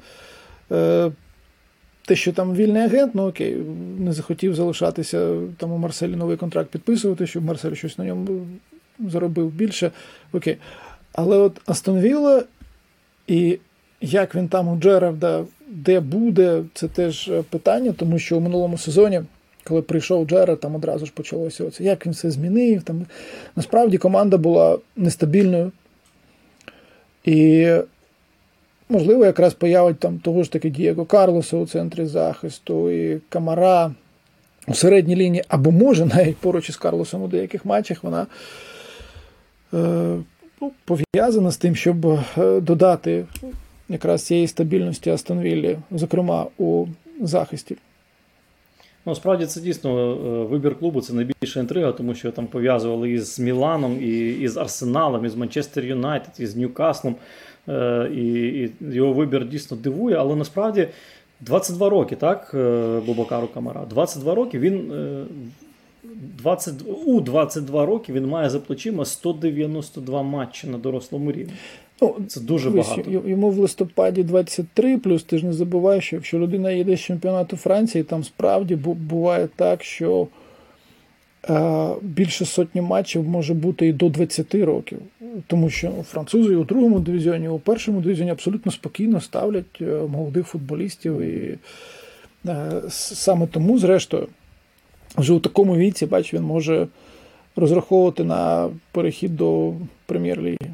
[2.07, 3.57] Е, те, що там вільний агент, ну окей,
[3.99, 8.47] не захотів залишатися там у Марселі новий контракт підписувати, щоб Марсель щось на ньому
[9.07, 9.91] заробив більше.
[10.33, 10.57] Окей.
[11.13, 12.43] Але от Астон Вілла
[13.27, 13.59] і
[14.01, 19.21] як він там у Джерарда, де буде, це теж питання, тому що у минулому сезоні.
[19.63, 22.83] Коли прийшов Джерард, там одразу ж почалося оце, як він все змінив.
[22.83, 23.05] Там,
[23.55, 25.71] Насправді команда була нестабільною.
[27.25, 27.67] І
[28.89, 33.91] Можливо, якраз появить там того ж таки Дієго Карлоса у центрі захисту і Камара
[34.67, 38.27] у середній лінії, або може навіть поруч із Карлосом у деяких матчах вона
[39.73, 40.17] е,
[40.61, 42.19] ну, пов'язана з тим, щоб е,
[42.59, 43.25] додати
[43.89, 46.85] якраз цієї стабільності Астонвіллі, зокрема у
[47.21, 47.77] захисті.
[49.05, 49.15] Ну,
[49.45, 50.15] це дійсно е,
[50.45, 55.29] вибір клубу це найбільша інтрига, тому що там пов'язували із Міланом, і з Арсеналом, і
[55.29, 57.15] з Манчестер Юнайтед, і з Ньюкаслом.
[57.69, 60.87] Е, і, і його вибір дійсно дивує, але насправді
[61.39, 63.85] 22 роки, так, е, Бубакару Камара.
[63.89, 64.91] 22 роки він
[66.37, 71.53] 20, е, у 22 роки він має за плечима 192 матчі на дорослому рівні.
[72.01, 73.11] Ну, Це дуже багато.
[73.11, 77.57] Йому в листопаді 23, плюс ти ж не забуваєш, що якщо людина їде з чемпіонату
[77.57, 80.27] Франції, там справді буває так, що
[82.01, 84.99] більше сотні матчів може бути і до 20 років,
[85.47, 91.21] тому що французи у другому дивізіоні, у першому дивізіоні абсолютно спокійно ставлять е, молодих футболістів.
[91.21, 91.57] І
[92.47, 94.27] е, саме тому, зрештою,
[95.17, 96.87] вже у такому віці, бач, він може
[97.55, 99.73] розраховувати на перехід до
[100.05, 100.71] прем'єр-ліги.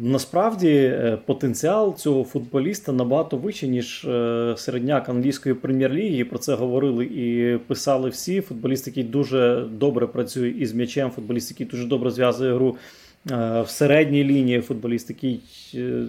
[0.00, 6.24] Насправді е, потенціал цього футболіста набагато вищий, ніж е, середняк англійської прем'єр-ліги.
[6.24, 8.40] Про це говорили і писали всі.
[8.40, 12.76] Футболіст, який дуже добре працює із м'ячем, футболіст, який дуже добре зв'язує гру
[13.36, 15.40] в середній лінії футболіст, який
[15.74, 16.02] е,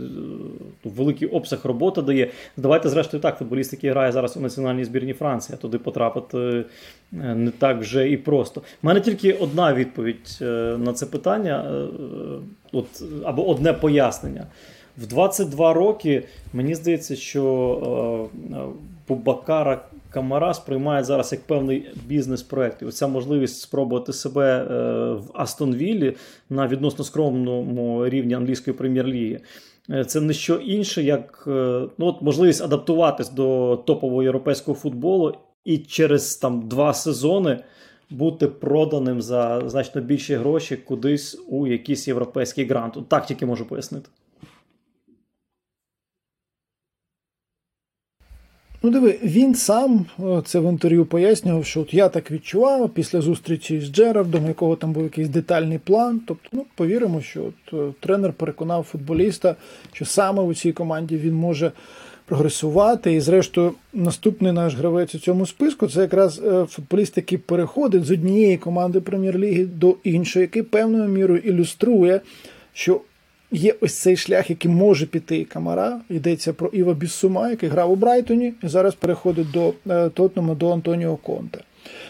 [0.84, 2.32] великий обсяг роботи дає.
[2.58, 6.66] Давайте, зрештою, так, футболіст, який грає зараз у національній збірні Франції, а туди потрапити е,
[7.14, 8.62] не так вже і просто.
[8.84, 10.38] У мене тільки одна відповідь
[10.78, 11.88] на це питання,
[12.72, 12.86] от,
[13.24, 14.48] або одне пояснення.
[14.98, 18.30] В 22 роки мені здається, що
[19.08, 22.82] Бубакара Камара сприймає зараз як певний бізнес-проект.
[22.82, 24.66] І оця можливість спробувати себе е,
[25.14, 26.16] в Астонвіллі
[26.50, 29.40] на відносно скромному рівні англійської прем'єр-ліги.
[29.90, 35.36] Е, це не що інше, як е, ну, от можливість адаптуватись до топового європейського футболу
[35.66, 37.64] і через там два сезони
[38.10, 42.98] бути проданим за значно більші гроші кудись у якийсь європейський грант.
[43.08, 44.10] Так тільки можу пояснити.
[48.84, 50.06] Ну, диви, він сам
[50.46, 54.94] це в інтерв'ю пояснював, що от я так відчував після зустрічі з Джерардом, якого там
[54.94, 56.22] був якийсь детальний план.
[56.28, 59.56] Тобто, ну, повіримо, що от, е, тренер переконав футболіста,
[59.94, 61.72] що саме у цій команді він може
[62.26, 63.14] прогресувати.
[63.14, 68.12] І, зрештою, наступний наш гравець у цьому списку це якраз е, футболіст, який переходить з
[68.12, 72.22] однієї команди прем'єр-ліги до іншої, який певною мірою ілюструє,
[72.74, 73.02] що
[73.52, 76.02] є ось цей шлях, який може піти Камара.
[76.10, 80.72] Йдеться про Іва Біссума, який грав у Брайтоні, і зараз переходить до е, Тотнема до
[80.72, 81.60] Антоніо Конте.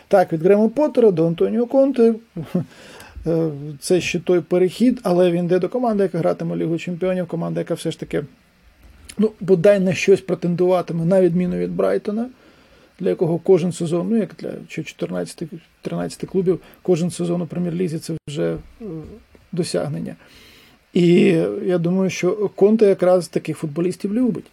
[0.08, 2.14] Так, від Грема Поттера до Антоніо Конте.
[3.28, 7.60] Е, це ще той перехід, але він йде до команди, яка гратиме Лігу Чемпіонів, команда,
[7.60, 8.24] яка все ж таки
[9.18, 12.30] ну, бодай на щось претендуватиме, на відміну від Брайтона,
[13.00, 18.54] для якого кожен сезон, ну як для 14-13 клубів, кожен сезон у прем'єр-лізі це вже
[18.54, 18.86] е,
[19.52, 20.16] досягнення.
[20.94, 21.12] І
[21.66, 24.46] я думаю, що Конте якраз таких футболістів любить.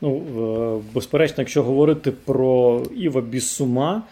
[0.00, 4.02] Ну, е, безперечно, якщо говорити про Іва Біссума,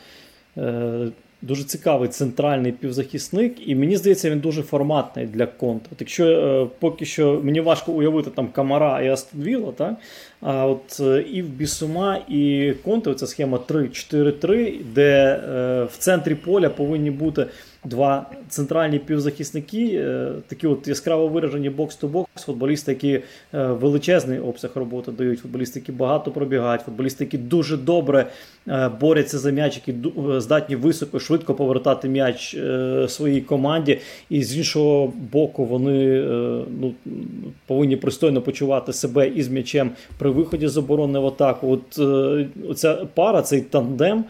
[1.44, 5.88] дуже цікавий центральний півзахисник, і мені здається, він дуже форматний для контра.
[5.92, 9.94] От якщо е, поки що мені важко уявити там Камара і Астонвіла, так?
[10.40, 16.34] А от е, і в Бісума, і Конте, ця схема 3-4-3, де е, в центрі
[16.34, 17.46] поля повинні бути
[17.84, 23.22] два центральні півзахисники, е, такі от яскраво виражені бокс-то-бокс, футболісти, які е,
[23.52, 28.26] величезний обсяг роботи дають, футболісти, які багато пробігають, футболісти, які дуже добре
[28.68, 29.98] е, борються за м'яч, які
[30.40, 32.56] здатні високо, швидко повертати м'яч
[33.08, 33.98] своїй команді.
[34.30, 36.24] І з іншого боку, вони
[36.80, 36.94] ну,
[37.66, 41.70] повинні пристойно почувати себе із м'ячем при виході з оборони в атаку.
[41.70, 41.98] От
[42.68, 44.24] оця пара, цей тандем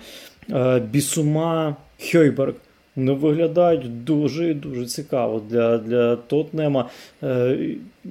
[0.90, 1.76] Бісума
[2.12, 2.54] Хьойберг.
[2.96, 6.88] Вони виглядають дуже дуже цікаво для для Тотнема.
[7.22, 7.58] Е,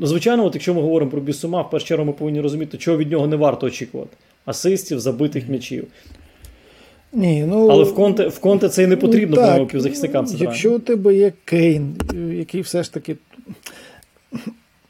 [0.02, 3.12] звичайно, от якщо ми говоримо про Бісума, в першу чергу ми повинні розуміти, чого від
[3.12, 4.18] нього не варто очікувати.
[4.46, 5.88] Асистів, забитих м'ячів.
[7.14, 10.26] Ні, ну, Але в конте в конте це і не потрібно ну, так, півзахисникам.
[10.38, 11.96] Якщо у тебе є Кейн,
[12.32, 13.16] який все ж таки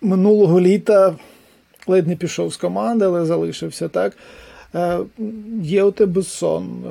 [0.02, 1.16] минулого літа
[1.88, 4.18] ледь не пішов з команди, але залишився так.
[4.76, 5.00] Е,
[5.62, 6.84] є у тебе сон.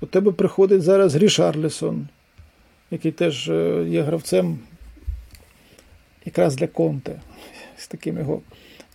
[0.00, 2.08] У тебе приходить зараз Рішарлісон,
[2.90, 4.58] який теж е, є гравцем
[6.24, 7.20] якраз для Конте,
[7.76, 8.40] з таким його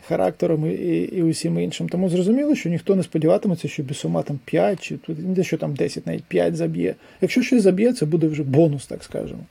[0.08, 1.90] характером і і усім іншим.
[1.90, 6.24] Тому зрозуміло, що ніхто не сподіватиметься, що Бісома там 5 чи дещо там 10, навіть
[6.24, 6.96] 5 заб'є.
[7.22, 9.42] Якщо щось заб'є, це буде вже бонус, так скажемо.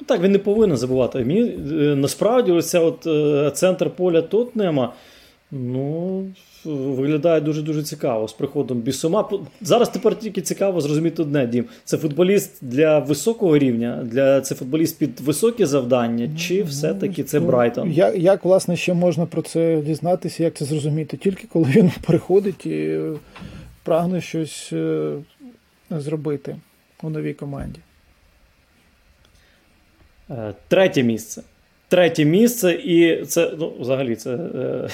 [0.00, 1.24] Ну, так, він не повинен забувати.
[1.24, 4.92] Мені е, насправді оця от е, центр поля Тотнема,
[5.50, 6.26] ну
[6.64, 9.28] виглядає дуже-дуже цікаво з приходом Бісома.
[9.60, 11.64] Зараз тепер тільки цікаво зрозуміти одне, Дім.
[11.84, 17.40] Це футболіст для високого рівня, для це футболіст під високі завдання, чи ну, все-таки це
[17.40, 17.92] ну, Брайтон?
[17.92, 21.16] Як, як, власне, ще можна про це дізнатися, як це зрозуміти?
[21.16, 23.00] Тільки коли він переходить і
[23.82, 25.12] прагне щось е,
[25.90, 26.56] зробити
[27.02, 27.80] у новій команді.
[30.30, 31.42] Е, третє місце.
[31.94, 34.88] Третє місце, і це ну, взагалі це е,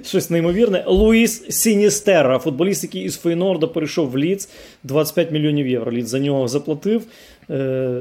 [0.04, 0.84] щось неймовірне.
[0.86, 4.48] Луїс Сіністерра, футболіст, який із Фейнорда перейшов в Ліц,
[4.82, 5.92] 25 мільйонів євро.
[5.92, 7.02] Ліц за нього заплатив.
[7.50, 8.00] Е,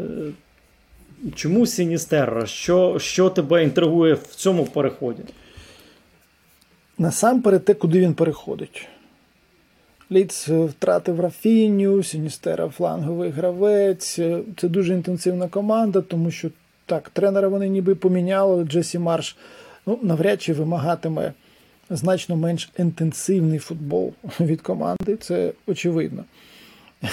[1.36, 2.46] Чому Сіністерра?
[2.46, 5.22] Що що тебе інтригує в цьому переході?
[6.98, 8.88] Насамперед, те, куди він переходить.
[10.12, 14.20] Ліц втратив Рафіню, Сіністера фланговий гравець.
[14.58, 16.50] Це дуже інтенсивна команда, тому що
[16.86, 18.64] так, тренера вони ніби поміняли.
[18.64, 19.38] Джесі Марш
[19.86, 21.34] ну, навряд чи вимагатиме
[21.90, 25.16] значно менш інтенсивний футбол від команди.
[25.16, 26.24] Це очевидно.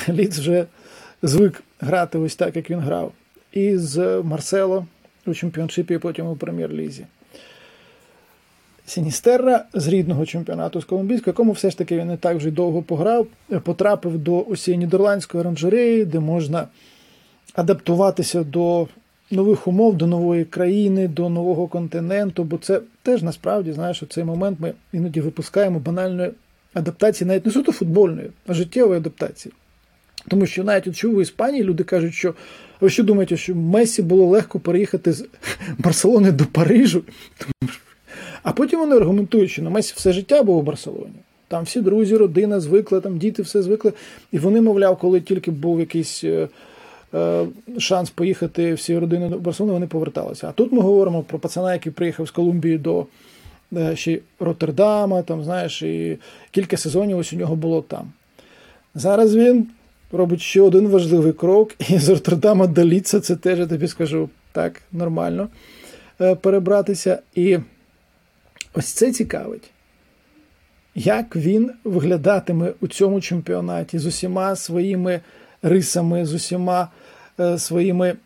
[0.09, 0.67] Ліц вже
[1.23, 3.13] звик грати ось так, як він грав.
[3.53, 4.87] І з Марсело
[5.27, 7.07] у чемпіоншипі, потім у прем'єр-лізі.
[8.87, 12.83] Сіністерра з рідного чемпіонату з Колумбійського, якому все ж таки він не так вже довго
[12.83, 13.27] пограв,
[13.63, 16.69] потрапив до усієї нідерландської оранжереї, де можна
[17.55, 18.89] адаптуватися до
[19.33, 24.25] нових умов, до нової країни, до нового континенту, бо це теж насправді, знаєш, у цей
[24.25, 26.31] момент ми іноді випускаємо банальної
[26.75, 29.53] адаптації, навіть не суто футбольної, а життєвої адаптації.
[30.29, 32.35] Тому що навіть от чув в Іспанії люди кажуть, що
[32.81, 35.27] ви що думаєте, що Месі було легко переїхати з
[35.79, 37.03] Барселони до Парижу?
[38.43, 41.15] А потім вони аргументують, що на Месі все життя був у Барселоні.
[41.49, 43.93] Там всі друзі, родина звикли, там діти все звикли.
[44.33, 46.49] І вони, мовляв, коли тільки був якийсь Е,
[47.79, 50.49] шанс поїхати всі родини до Барселони, вони поверталися.
[50.49, 53.07] А тут ми говоримо про пацана, який приїхав з Колумбії до
[53.77, 56.19] е, ще Роттердама, там, знаєш, і
[56.51, 58.13] кілька сезонів ось у нього було там.
[58.95, 59.67] Зараз він
[60.13, 64.29] робить ще один важливий крок, і з Роттердама до Ліца це теж я тобі скажу
[64.53, 65.49] так, нормально
[66.21, 67.19] е, перебратися.
[67.35, 67.59] І
[68.75, 69.71] ось це цікавить.
[70.95, 75.21] Як він виглядатиме у цьому чемпіонаті з усіма своїми
[75.63, 77.02] рисами, з усіма Е,
[77.59, 78.17] своїми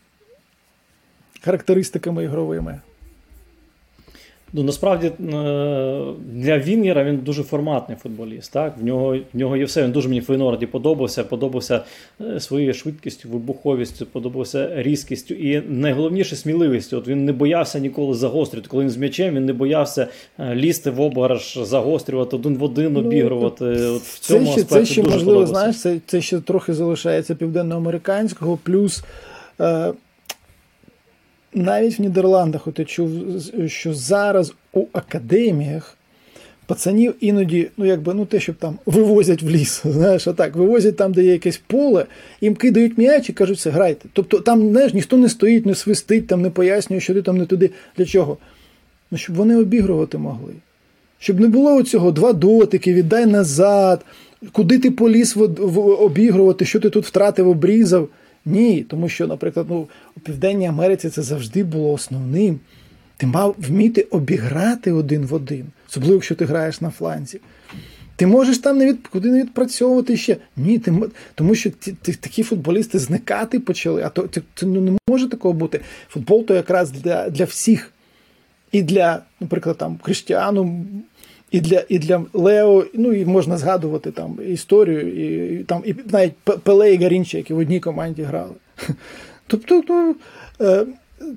[1.41, 2.81] характеристиками ігровими.
[4.53, 5.13] Ну, насправді е,
[6.33, 8.53] для Вінгера він дуже форматний футболіст.
[8.53, 8.79] Так?
[8.79, 9.83] В нього в нього є все.
[9.83, 11.85] Він дуже мені в Фейнорді подобався, подобався
[12.21, 16.97] е, своєю швидкістю, вибуховістю, подобався різкістю і найголовніше сміливістю.
[16.97, 18.69] От він не боявся ніколи загострювати.
[18.69, 22.93] Коли він з м'ячем, він не боявся е, лізти в обгараж, загострювати один в один,
[22.93, 23.65] ну, обігрувати.
[23.65, 25.53] От в цьому це це ще дуже можливо, подобався.
[25.53, 29.05] знаєш, це, це ще трохи залишається південноамериканського, плюс.
[29.61, 29.93] Е,
[31.57, 33.11] навіть в Нідерландах от я чув,
[33.67, 35.97] що зараз у академіях
[36.67, 40.97] пацанів іноді, ну якби ну те, щоб там вивозять в ліс, знаєш, а так, вивозять
[40.97, 42.07] там, де є якесь поле,
[42.41, 44.09] їм кидають м'яч і кажуть, все, грайте.
[44.13, 47.47] Тобто там знаєш, ніхто не стоїть, не свистить, там не пояснює, що ти там не
[47.47, 47.71] туди.
[47.97, 48.39] Для чого?
[49.11, 50.53] Ну, щоб вони обігрувати могли.
[51.19, 54.05] Щоб не було цього два дотики, віддай назад,
[54.53, 55.37] куди ти поліз
[55.99, 58.09] обігрувати, що ти тут втратив, обрізав.
[58.47, 62.61] Ні, тому що, наприклад, ну, у Південній Америці це завжди було основним.
[63.17, 67.41] Ти мав вміти обіграти один в один, особливо, якщо ти граєш на фланзі.
[68.17, 70.37] Ти можеш там не від, куди не відпрацьовувати ще.
[70.57, 70.95] Ні, ти,
[71.35, 75.55] тому що ті, ті, такі футболісти зникати почали, а то це, ну, не може такого
[75.55, 75.81] бути.
[76.09, 77.93] Футбол то якраз для для всіх.
[78.73, 80.87] І для, наприклад, там Криштіану,
[81.51, 86.35] і для і для Лео, ну і можна згадувати там історію, і там і навіть
[86.37, 88.55] Пеле і Гарінче, які в одній команді грали.
[89.47, 90.17] Тобто, ну,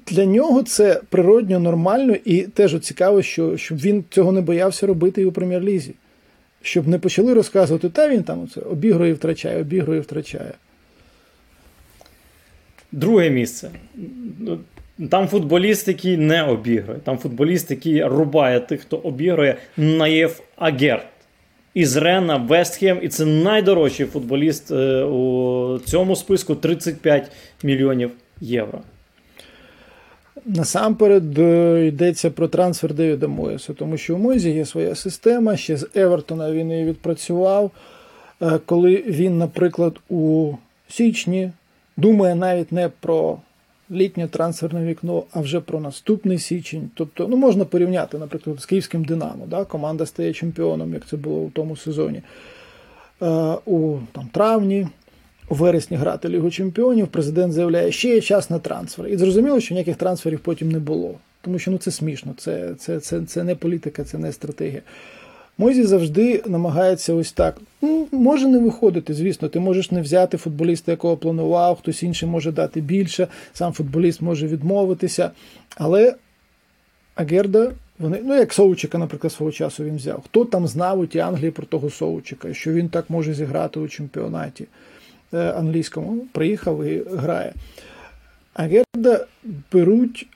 [0.07, 5.22] для нього це природньо нормально, і теж цікаво, що щоб він цього не боявся робити
[5.22, 5.93] і у прем'єр-лізі.
[6.62, 10.53] Щоб не почали розказувати, та він там оце обігрує, втрачає, обігрує, втрачає.
[12.91, 13.72] Друге місце.
[15.07, 16.99] Там футболіст, який не обігрує.
[16.99, 21.05] Там футболіст, який рубає тих, хто обігрує, Наєв Агерт.
[21.73, 27.31] Із Рена, Вестхем, і це найдорожчий футболіст у цьому списку 35
[27.63, 28.79] мільйонів євро.
[30.45, 31.37] Насамперед
[31.87, 35.57] йдеться про трансфер Девіда Моєса, тому що у Мойзі є своя система.
[35.57, 37.71] Ще з Евертона він її відпрацював.
[38.65, 40.53] Коли він, наприклад, у
[40.89, 41.51] січні
[41.97, 43.37] думає навіть не про
[43.91, 46.89] літнє трансферне вікно, а вже про наступний січень.
[46.93, 49.45] Тобто, ну можна порівняти, наприклад, з Київським Динамо.
[49.47, 49.65] Да?
[49.65, 52.21] Команда стає чемпіоном, як це було у тому сезоні.
[53.65, 54.87] У там, травні.
[55.51, 59.07] У вересні грати Лігу Чемпіонів, президент заявляє, ще є час на трансфер.
[59.07, 61.15] І зрозуміло, що ніяких трансферів потім не було.
[61.41, 64.81] Тому що ну, це смішно, це це, це, це не політика, це не стратегія.
[65.60, 67.57] Мозі завжди намагається ось так.
[67.82, 72.51] Ну, Може не виходити, звісно, ти можеш не взяти футболіста, якого планував, хтось інший може
[72.51, 75.32] дати більше, сам футболіст може відмовитися.
[75.76, 76.16] Але
[77.16, 80.24] Агерда, вони, ну як Соучика, наприклад, свого часу він взяв.
[80.26, 83.88] Хто там знав у ті Англії про того Соучика, що він так може зіграти у
[83.88, 84.66] чемпіонаті?
[85.32, 87.53] англійському, приїхав і грає.
[88.53, 89.26] А Герда
[89.74, 90.28] беруть,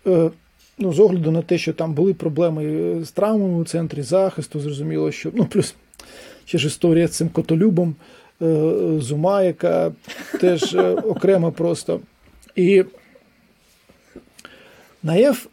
[0.83, 5.11] ну, з огляду на те, що там були проблеми з травмами у центрі захисту, зрозуміло,
[5.11, 5.75] що ну, плюс
[6.45, 7.95] ще ж історія з цим котолюбом
[8.99, 9.91] Зума, яка
[10.39, 11.99] теж окрема просто.
[12.55, 12.83] І
[15.05, 15.47] Наєв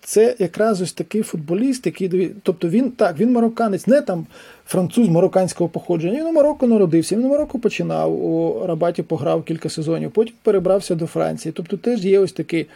[0.00, 4.26] це якраз ось такий футболіст, який тобто він так, він марокканець, не там
[4.66, 6.18] француз марокканського походження.
[6.18, 10.94] Він у Марокко народився, він у Марокко починав, у Рабаті пограв кілька сезонів, потім перебрався
[10.94, 11.52] до Франції.
[11.56, 12.66] Тобто теж є ось такий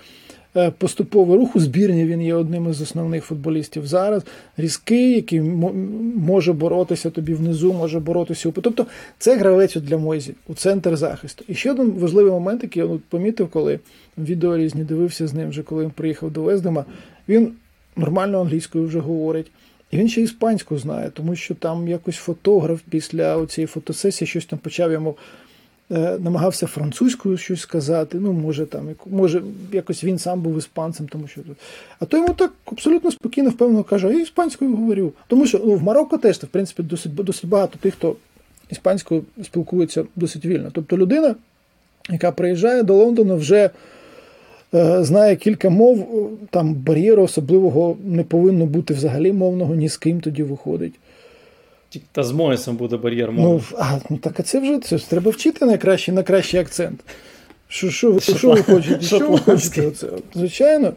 [0.78, 2.04] поступовий рух у збірні.
[2.04, 4.22] Він є одним із основних футболістів зараз.
[4.56, 5.40] Різкий, який
[6.16, 8.86] може боротися тобі внизу, може боротися у Тобто
[9.18, 11.44] це гравець для Мойзі у центр захисту.
[11.48, 13.80] І ще один важливий момент, який я помітив, коли
[14.18, 16.84] відео різні дивився з ним, вже коли він приїхав до Вездема.
[17.28, 17.52] Він
[17.96, 19.50] нормально англійською вже говорить.
[19.90, 24.58] І він ще іспанську знає, тому що там якось фотограф після цієї фотосесії щось там
[24.58, 25.14] почав йому е,
[25.90, 28.18] намагався французькою щось сказати.
[28.20, 31.40] Ну, може, там, може, якось він сам був іспанцем, тому що
[32.00, 35.12] А то йому так абсолютно спокійно, впевнено каже, я іспанською говорю.
[35.26, 38.16] Тому що ну, в Марокко теж, в принципі, досить, досить багато тих, хто
[38.70, 40.70] іспанською спілкується досить вільно.
[40.72, 41.34] Тобто людина,
[42.10, 43.70] яка приїжджає до Лондона, вже.
[45.00, 50.42] Знає кілька мов, там бар'єру особливого не повинно бути взагалі мовного, ні з ким тоді
[50.42, 50.94] виходить.
[52.12, 53.62] Та з Моїсом буде бар'єр мови.
[53.70, 57.00] Ну, а, ну так а це вже це ж треба вчити найкращий найкращий акцент.
[57.68, 59.00] Що що, що ви хочете?
[59.00, 59.86] Що ви хочете?
[59.86, 60.08] Оце?
[60.34, 60.92] Звичайно,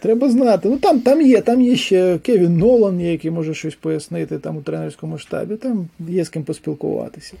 [0.00, 0.68] треба знати.
[0.68, 4.62] Ну Там там є там є ще Кевін Нолан, який може щось пояснити там у
[4.62, 7.34] тренерському штабі, там є з ким поспілкуватися.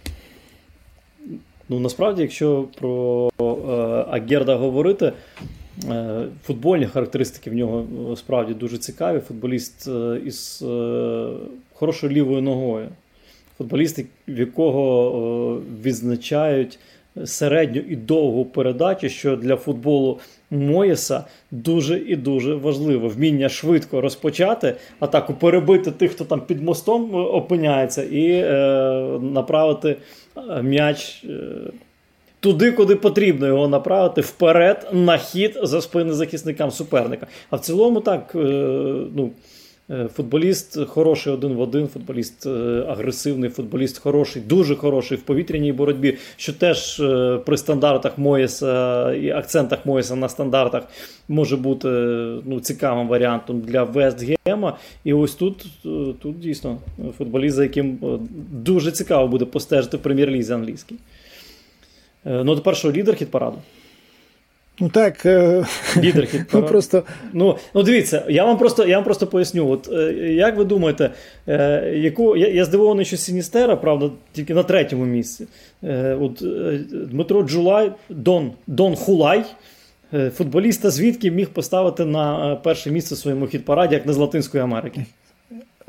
[1.68, 3.44] Ну, насправді, якщо про е,
[4.10, 5.12] Агерда говорити,
[5.90, 9.20] е, футбольні характеристики в нього справді дуже цікаві.
[9.20, 11.28] Футболіст е, із е,
[11.78, 12.88] хорошою лівою ногою.
[13.58, 16.78] Футболіст, в якого е, відзначають
[17.24, 20.18] середню і довгу передачу, що для футболу
[20.50, 23.08] Моєса дуже і дуже важливо.
[23.08, 28.50] Вміння швидко розпочати атаку, перебити тих, хто там під мостом опиняється, і е,
[29.22, 29.96] направити
[30.36, 31.24] е, м'яч.
[31.24, 31.70] Е,
[32.40, 37.26] туди, куди потрібно його направити вперед на хід за спини захисникам суперника.
[37.50, 38.38] А в цілому, так, е,
[39.14, 39.30] ну, е,
[40.14, 46.16] футболіст хороший один в один, футболіст е, агресивний, футболіст хороший, дуже хороший в повітряній боротьбі,
[46.36, 46.96] що теж
[47.46, 50.82] при стандартах Моєса і акцентах Моєса на стандартах
[51.28, 51.88] може бути
[52.44, 54.76] ну, цікавим варіантом для Вестгема.
[55.04, 55.66] І ось тут
[56.20, 56.78] тут дійсно
[57.18, 57.98] футболіст, за яким
[58.52, 60.96] дуже цікаво буде постежити в прем'єр-лізі англійській.
[62.26, 63.58] Е, ну, тепер що, лідер хіт параду?
[64.80, 65.26] Ну так.
[65.26, 65.66] Е,
[65.96, 66.46] лідер параду.
[66.52, 67.02] Ну, просто...
[67.32, 69.68] ну, ну дивіться, я вам просто я вам просто поясню.
[69.68, 71.10] От, е, Як ви думаєте,
[71.94, 75.46] яку я, я здивований, що Сіністера, правда, тільки на третьому місці.
[76.20, 76.44] От
[77.10, 79.44] Дмитро Джулай, Дон, Дон Хулай.
[80.34, 85.04] Футболіста звідки міг поставити на перше місце в своєму хіт-параді, як не з Латинської Америки?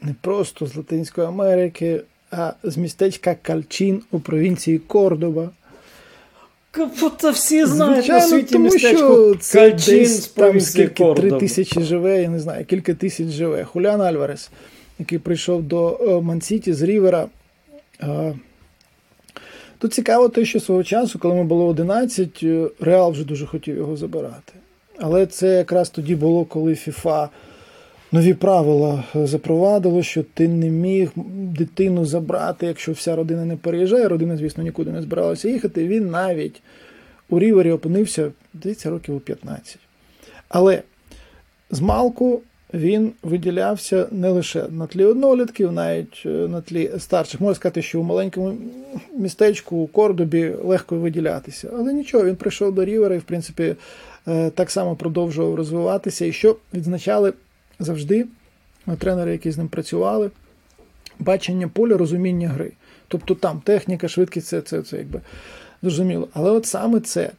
[0.01, 5.49] Не просто з Латинської Америки, а з містечка Кальчин у провінції Кордоба.
[7.17, 11.81] Це всі знають Звичайно, на світі тому містечко що Кальчин десь, там скільки три тисячі
[11.81, 13.63] живе, я не знаю, кілька тисяч живе.
[13.63, 14.49] Хулян Альварес,
[14.99, 17.27] який прийшов до е, Мансіті з Рівера.
[18.01, 18.33] Е,
[19.77, 23.77] тут цікаво те, що свого часу, коли ми було 11, е, Реал вже дуже хотів
[23.77, 24.53] його забирати.
[24.97, 27.29] Але це якраз тоді було, коли ФІФА
[28.11, 34.07] нові правила запровадило, що ти не міг дитину забрати, якщо вся родина не переїжджає.
[34.07, 35.87] Родина, звісно, нікуди не збиралася їхати.
[35.87, 36.61] Він навіть
[37.29, 39.77] у Рівері опинився, здається, років у 15.
[40.49, 40.81] Але
[41.71, 42.41] з Малку
[42.73, 47.41] він виділявся не лише на тлі однолітків, навіть е, на тлі старших.
[47.41, 48.57] Можна сказати, що у маленькому
[49.17, 51.69] містечку у Кордобі легко виділятися.
[51.77, 53.75] Але нічого, він прийшов до Рівера і, в принципі,
[54.27, 56.25] е, так само продовжував розвиватися.
[56.25, 57.33] І що відзначали
[57.79, 58.25] завжди
[58.99, 60.31] тренери, які з ним працювали,
[61.19, 62.71] бачення поля, розуміння гри.
[63.07, 65.21] Тобто там техніка, швидкість, це це, це якби
[65.81, 66.27] зрозуміло.
[66.33, 67.31] Але от саме це.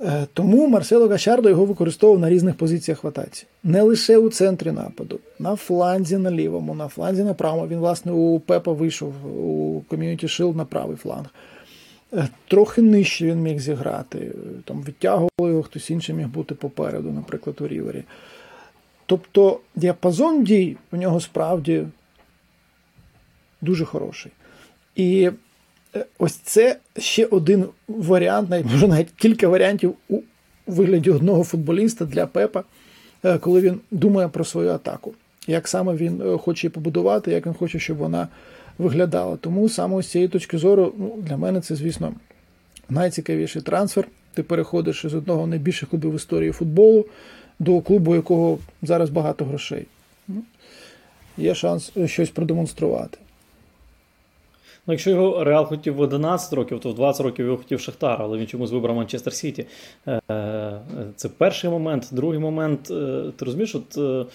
[0.00, 3.46] Е, тому Марсело Гашардо його використовував на різних позиціях в атаці.
[3.64, 7.68] Не лише у центрі нападу, на фланзі на лівому, на фланзі на правому.
[7.68, 11.26] Він, власне, у Пепа вийшов у ком'юніті Шил на правий фланг.
[12.12, 14.32] Е, трохи нижче він міг зіграти.
[14.64, 18.04] Там Відтягували його, хтось інший міг бути попереду, наприклад, у Рівері.
[19.06, 21.84] Тобто діапазон дій у нього справді
[23.60, 24.32] дуже хороший.
[24.96, 25.30] І
[25.96, 30.20] е, ось це ще один варіант, може навіть кілька варіантів у
[30.66, 32.64] вигляді одного футболіста для Пепа,
[33.24, 35.14] е, коли він думає про свою атаку.
[35.46, 38.28] Як саме він е, хоче її побудувати, як він хоче, щоб вона
[38.78, 39.36] виглядала.
[39.36, 42.14] Тому саме з цієї точки зору, ну, для мене це, звісно,
[42.88, 44.08] найцікавіший трансфер.
[44.34, 47.06] Ти переходиш із одного з найбільших клубів в історії футболу
[47.58, 49.86] до клубу, якого зараз багато грошей.
[51.38, 53.18] Є шанс щось продемонструвати.
[54.86, 58.22] Ну, Якщо його Реал хотів в 11 років, то в 20 років його хотів Шахтар,
[58.22, 59.66] але він чомусь вибрав Манчестер Сіті.
[60.08, 60.80] Е,
[61.16, 62.08] це перший момент.
[62.12, 64.26] Другий момент, е, ти розумієш, от е,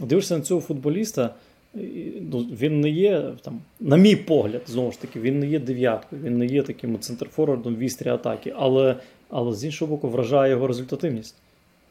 [0.00, 1.34] дивишся на цього футболіста,
[2.20, 6.22] ну, він не є, там, на мій погляд, знову ж таки, він не є дев'яткою,
[6.22, 8.96] він не є таким центрфорвардом вістрі атаки, але,
[9.30, 11.34] але з іншого боку, вражає його результативність.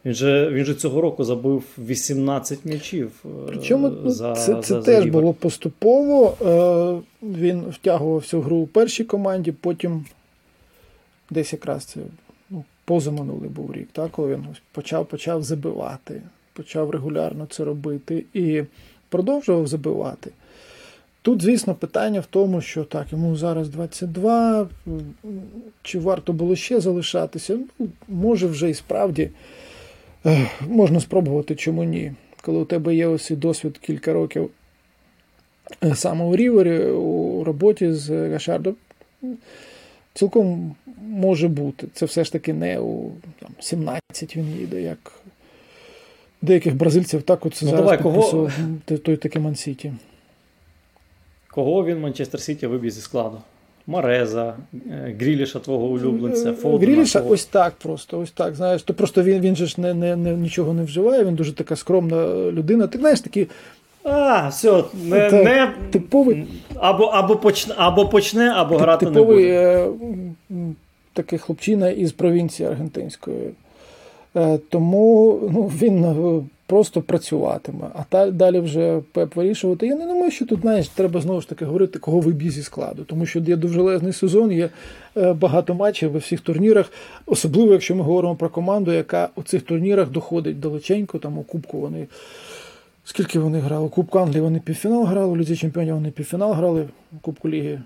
[0.05, 3.11] Він же він же цього року забив 18 м'ячів.
[3.25, 6.37] Е, Причому ну, за, це це за, теж за було поступово.
[6.41, 10.05] Е, він втягувався в гру у першій команді, потім
[11.29, 11.99] десь якраз це
[12.49, 16.21] ну, позаминулий був рік, так, коли він почав почав забивати,
[16.53, 18.63] почав регулярно це робити і
[19.09, 20.31] продовжував забивати.
[21.21, 24.67] Тут, звісно, питання в тому, що так, йому зараз 22,
[25.83, 27.57] чи варто було ще залишатися?
[27.79, 29.29] Ну, Може, вже і справді.
[30.67, 32.13] Можна спробувати, чому ні.
[32.41, 34.49] Коли у тебе є ось досвід кілька років
[35.83, 38.75] е, саме у Рівері, у роботі з Гашардом,
[40.13, 40.75] цілком
[41.07, 41.87] може бути.
[41.93, 45.11] Це все ж таки не у там, 17 він їде, як
[46.41, 48.49] деяких бразильців так от ну, зараз давай, кого...
[48.85, 49.93] той такий Ман-Сіті.
[51.47, 53.41] Кого він Манчестер Сіті виб'є зі складу?
[53.87, 56.91] Мареза, е, Гріліша твого улюбленця, е, Фодена.
[56.93, 57.33] Гріліша твого.
[57.33, 58.19] ось так просто.
[58.19, 61.25] ось так, знаєш, то Просто він він же ж не, не, не, нічого не вживає,
[61.25, 62.87] він дуже така скромна людина.
[62.87, 63.47] Ти знаєш такі.
[64.03, 69.87] А, все, не, так, не типовий, або або, почне, або почне, або грати типовий, не
[69.89, 70.25] буде.
[70.51, 70.73] Е,
[71.13, 73.51] такий хлопчина із провінції Аргентинської.
[74.35, 76.41] Е, тому ну, він е,
[76.71, 77.87] просто працюватиме.
[77.95, 79.87] А та, далі вже Пеп вирішувати.
[79.87, 83.03] Я не думаю, що тут знаєш, треба знову ж таки говорити, кого виб'є зі складу.
[83.03, 84.69] Тому що є довжелезний сезон, є
[85.17, 86.91] е, багато матчів у всіх турнірах,
[87.25, 91.79] особливо якщо ми говоримо про команду, яка у цих турнірах доходить далеченько, там у Кубку
[91.79, 92.07] вони.
[93.05, 93.89] Скільки вони грали?
[93.89, 97.81] Кубку Англії вони півфінал грали, у Лізі Чемпіонів вони півфінал грали, у Кубку Ліги,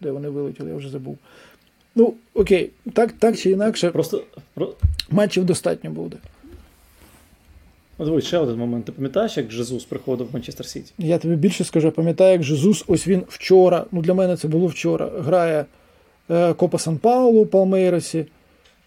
[0.00, 1.18] де вони вилетіли, я вже забув.
[1.94, 4.22] Ну, окей, так так чи інакше, Просто
[5.10, 6.16] матчів достатньо буде.
[7.98, 8.84] Дивись, ще один момент.
[8.84, 10.92] Ти пам'ятаєш, як Жезус приходив в Манчестер Сіті?
[10.98, 14.66] Я тобі більше скажу, пам'ятаю, як Жезус, ось він вчора, ну для мене це було
[14.66, 15.64] вчора, грає
[16.30, 18.26] е, Копа Сан Паулу у Палмейросі.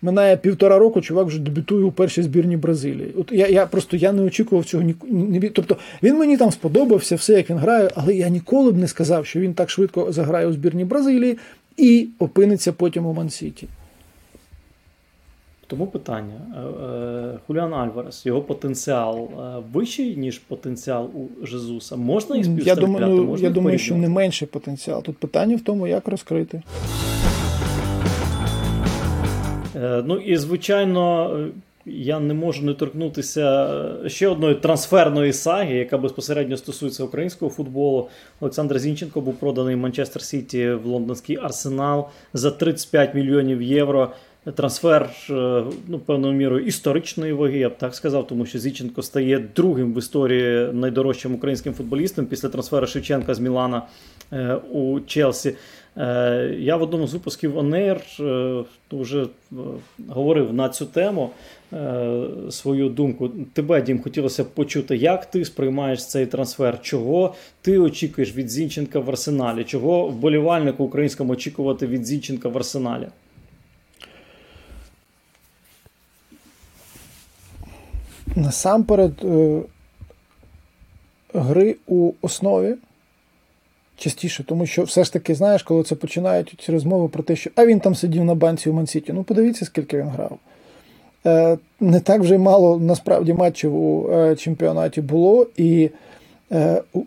[0.02, 3.14] Минає півтора року, чувак вже дебютує у першій збірні Бразилії.
[3.18, 7.34] От я я просто я не очікував цього ні, Тобто він мені там сподобався, все
[7.34, 10.54] як він грає, але я ніколи б не сказав, що він так швидко заграє у
[10.54, 11.38] збірні Бразилії
[11.78, 13.68] і опиниться потім у Мансіті.
[15.70, 21.96] Тому питання: е, е, Хуліан Альварес, його потенціал е, вищий, ніж потенціал у Жезуса.
[21.96, 25.04] Можна їх Я думаю, ну, Можна я думаю, що не менший потенціал.
[25.04, 26.62] Тут питання в тому, як розкрити.
[30.06, 31.32] Ну і звичайно,
[31.86, 33.76] я не можу не торкнутися
[34.08, 38.10] ще одної трансферної саги, яка безпосередньо стосується українського футболу.
[38.40, 44.12] Олександр Зінченко був проданий Манчестер Сіті в лондонський арсенал за 35 мільйонів євро
[44.56, 49.48] трансфер е, ну, певною мірою історичної ваги, я б так сказав, тому що Зіченко стає
[49.56, 53.82] другим в історії найдорожчим українським футболістом після трансферу Шевченка з Мілана
[54.34, 55.56] е, у Челсі.
[55.98, 58.02] Е, я в одному з випусків ОНЕР
[58.92, 59.26] вже
[60.08, 61.30] говорив на цю тему
[62.50, 63.30] свою думку.
[63.54, 69.00] Тебе, Дім, хотілося б почути, як ти сприймаєш цей трансфер, чого ти очікуєш від Зінченка
[69.00, 73.08] в арсеналі, чого вболівальнику українському очікувати від Зінченка в арсеналі?
[78.36, 79.62] Насамперед е,
[81.34, 82.76] гри у основі
[83.98, 87.50] частіше, тому що все ж таки, знаєш, коли це починають ці розмови про те, що
[87.56, 89.14] а він там сидів на банці у Мансіті.
[89.14, 90.38] Ну, подивіться, скільки він грав.
[91.26, 95.90] Е, не так вже мало насправді матчів у е, чемпіонаті було, і
[96.94, 97.00] у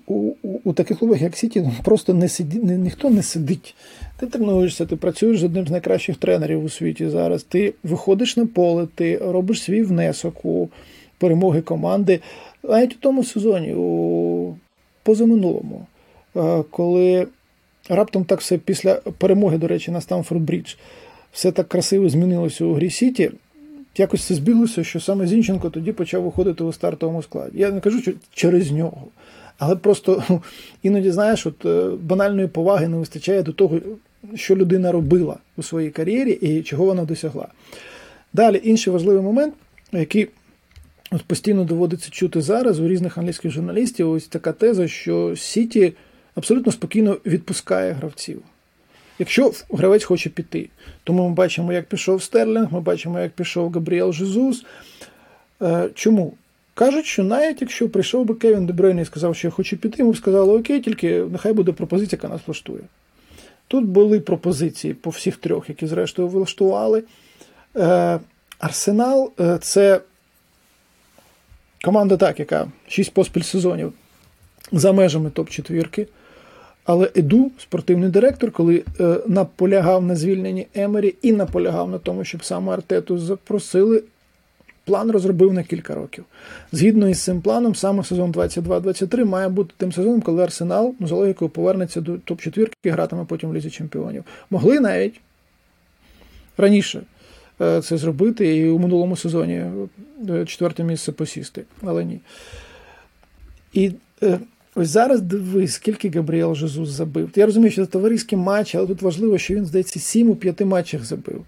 [0.42, 3.74] у, у таких клубах, як Сіті, ну, просто не сиді, не, ніхто не сидить.
[4.16, 7.42] Ти тренуєшся, ти працюєш з одним з найкращих тренерів у світі зараз.
[7.42, 10.68] Ти виходиш на поле, ти робиш свій внесок у
[11.22, 12.20] перемоги команди.
[12.62, 14.54] Навіть у тому сезоні, у
[15.02, 15.86] позаминулому,
[16.36, 17.26] е, коли
[17.88, 20.74] раптом так все після перемоги, до речі, на Стамфорд Брідж,
[21.32, 23.30] все так красиво змінилося у Грі Сіті,
[23.96, 27.58] якось це збіглося, що саме Зінченко тоді почав виходити у стартовому складі.
[27.58, 29.04] Я не кажу, що через нього.
[29.58, 30.42] Але просто ну,
[30.82, 33.78] іноді, знаєш, от е, банальної поваги не вистачає до того,
[34.34, 37.48] що людина робила у своїй кар'єрі і чого вона досягла.
[38.32, 39.54] Далі інший важливий момент,
[39.92, 40.28] який
[41.12, 45.92] От постійно доводиться чути зараз у різних англійських журналістів ось така теза, що Сіті
[46.34, 48.42] абсолютно спокійно відпускає гравців.
[49.18, 50.68] Якщо гравець хоче піти.
[51.04, 54.64] Тому ми бачимо, як пішов Стерлінг, ми бачимо, як пішов Габріел Жезус.
[55.62, 56.34] Е, чому?
[56.74, 59.96] Кажуть, що навіть якщо прийшов би Кевін Де Брейне і сказав, що я хочу піти,
[59.98, 62.82] йому б сказали, окей, тільки нехай буде пропозиція, яка нас влаштує.
[63.68, 67.02] Тут були пропозиції по всіх трьох, які зрештою влаштували.
[67.76, 68.20] Е,
[68.58, 70.00] Арсенал е, це
[71.84, 73.92] Команда так, яка 6 поспіль сезонів
[74.72, 76.06] за межами топ-четвірки.
[76.84, 82.44] Але Еду, спортивний директор, коли е, наполягав на звільненні Емері і наполягав на тому, щоб
[82.44, 84.02] саме Артету запросили,
[84.84, 86.24] план розробив на кілька років.
[86.72, 91.14] Згідно із цим планом, саме сезон 22-23 має бути тим сезоном, коли Арсенал ну, за
[91.14, 94.24] логікою повернеться до топ-четвірки і гратиме потім в Лізі Чемпіонів.
[94.50, 95.20] Могли навіть
[96.56, 97.02] раніше
[97.82, 99.64] це зробити і у минулому сезоні
[100.28, 102.20] е, четверте місце посісти, але ні.
[103.72, 104.38] І е,
[104.74, 107.30] ось зараз дивись, скільки Габріел Жезус забив.
[107.36, 110.60] Я розумію, що це товариський матч, але тут важливо, що він, здається, 7 у 5
[110.60, 111.44] матчах забив.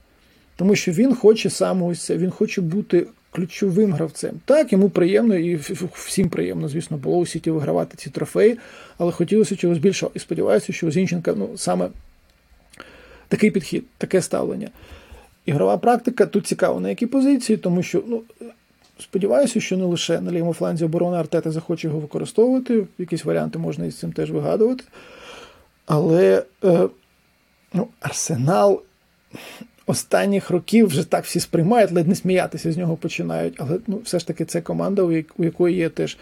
[0.57, 4.41] Тому що він хоче саме ось це, він хоче бути ключовим гравцем.
[4.45, 5.57] Так, йому приємно, і
[5.95, 8.59] всім приємно, звісно, було у Сіті вигравати ці трофеї,
[8.99, 10.13] але хотілося чогось більшого.
[10.15, 11.89] І сподіваюся, що у Зінченка ну, саме
[13.29, 14.69] такий підхід, таке ставлення.
[15.47, 18.23] Ігрова практика тут цікава на якій позиції, тому що ну,
[18.99, 23.87] сподіваюся, що не лише на лівому фланзі оборони Артета захоче його використовувати, якісь варіанти можна
[23.87, 24.85] із цим теж вигадувати.
[25.87, 26.89] Але е,
[27.73, 28.83] ну, Арсенал
[29.87, 33.55] останніх років вже так всі сприймають, ледь не сміятися з нього починають.
[33.59, 35.03] Але ну, все ж таки це команда,
[35.37, 36.17] у якої є теж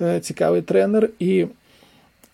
[0.00, 1.10] е, цікавий тренер.
[1.18, 1.46] І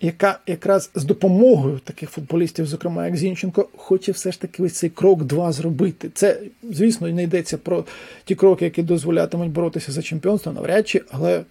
[0.01, 4.91] яка якраз з допомогою таких футболістів, зокрема як Зінченко, хоче все ж таки ось цей
[4.91, 6.11] крок два зробити.
[6.15, 6.41] Це,
[6.71, 7.85] звісно, не йдеться про
[8.25, 11.43] ті кроки, які дозволятимуть боротися за чемпіонство, навряд чи, але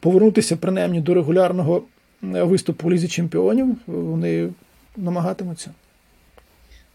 [0.00, 1.82] повернутися принаймні до регулярного
[2.22, 4.48] виступу у лізі чемпіонів вони
[4.96, 5.70] намагатимуться.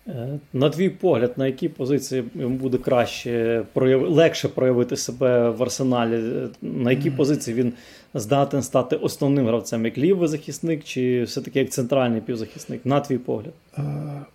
[0.07, 6.22] Е, на твій погляд, на якій позиції йому буде краще легше проявити себе в арсеналі?
[6.61, 7.73] На якій позиції він
[8.13, 12.85] здатен стати основним гравцем, як лівий захисник, чи все-таки як центральний півзахисник?
[12.85, 13.53] На твій погляд?
[13.77, 13.81] А...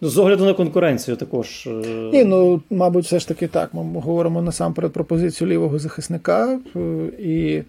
[0.01, 1.67] Ну, з огляду на конкуренцію також.
[1.67, 1.71] Е,
[2.13, 3.75] Ні, ну мабуть, все ж таки так.
[3.75, 6.81] Ми говоримо насамперед про позицію лівого захисника е,
[7.19, 7.63] і.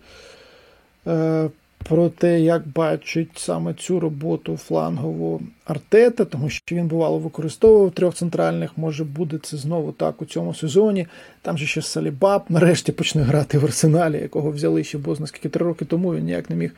[1.90, 8.16] Про те, як бачить саме цю роботу флангову Артета, тому що він бувало використовував трьох
[8.16, 11.08] центральних, може буде це знову так у цьому сезоні.
[11.42, 15.66] Там же ще Салібаб нарешті почне грати в арсеналі, якого взяли ще бо наскільки три
[15.66, 16.72] роки тому він ніяк не міг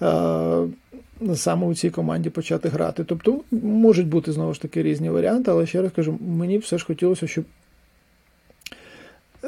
[0.00, 0.66] а,
[1.34, 3.04] саме у цій команді почати грати.
[3.04, 6.86] Тобто можуть бути знову ж таки різні варіанти, але ще раз кажу, мені все ж
[6.86, 7.44] хотілося, щоб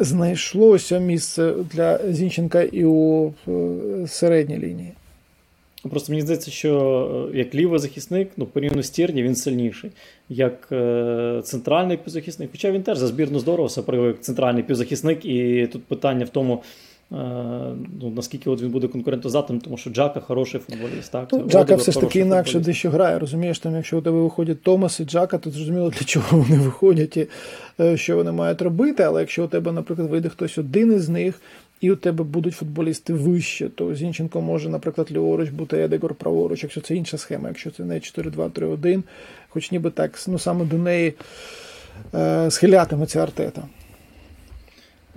[0.01, 3.53] знайшлося місце для Зінченка і у е,
[4.07, 4.93] середній лінії.
[5.91, 9.91] Просто мені здається, що е, як лівий захисник, ну, порівняно з Тірні, він сильніший.
[10.29, 15.25] Як е, центральний півзахисник, хоча він теж за збірну здорово все проявив як центральний півзахисник,
[15.25, 16.63] і тут питання в тому,
[17.11, 21.13] ну, Наскільки от він буде конкурентозатним, тому що Джака хороший футболіст.
[21.13, 21.29] Так?
[21.33, 23.19] Ну, Джака все ж таки інакше дещо грає.
[23.19, 27.17] Розумієш, там, якщо у тебе виходять Томас і Джака, то зрозуміло, для чого вони виходять
[27.17, 27.27] і
[27.81, 29.03] е, що вони мають робити.
[29.03, 31.41] Але якщо у тебе, наприклад, вийде хтось один із них,
[31.81, 36.81] і у тебе будуть футболісти вище, то Зінченко може, наприклад, ліворуч бути Едегор праворуч, якщо
[36.81, 39.03] це інша схема, якщо це не 4-2-3-1,
[39.49, 41.15] хоч ніби так ну, саме до неї
[42.15, 43.63] е, схилятиметься Артета.